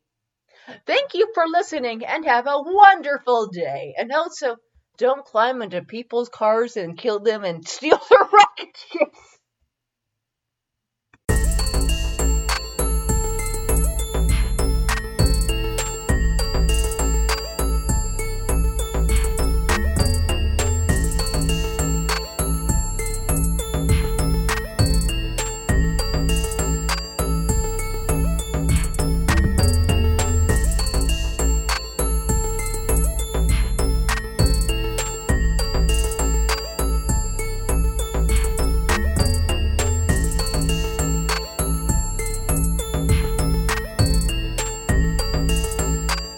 Thank 0.86 1.14
you 1.16 1.32
for 1.34 1.48
listening 1.48 2.06
and 2.06 2.26
have 2.26 2.48
a 2.48 2.62
wonderful 2.62 3.48
day. 3.48 3.96
And 3.98 4.12
also, 4.12 4.58
don't 4.98 5.26
climb 5.26 5.62
into 5.62 5.82
people's 5.84 6.30
cars 6.30 6.78
and 6.78 6.98
kill 6.98 7.20
them 7.20 7.44
and 7.44 7.68
steal 7.68 8.00
their 8.10 8.20
rocket 8.20 8.78
ships. 8.92 9.41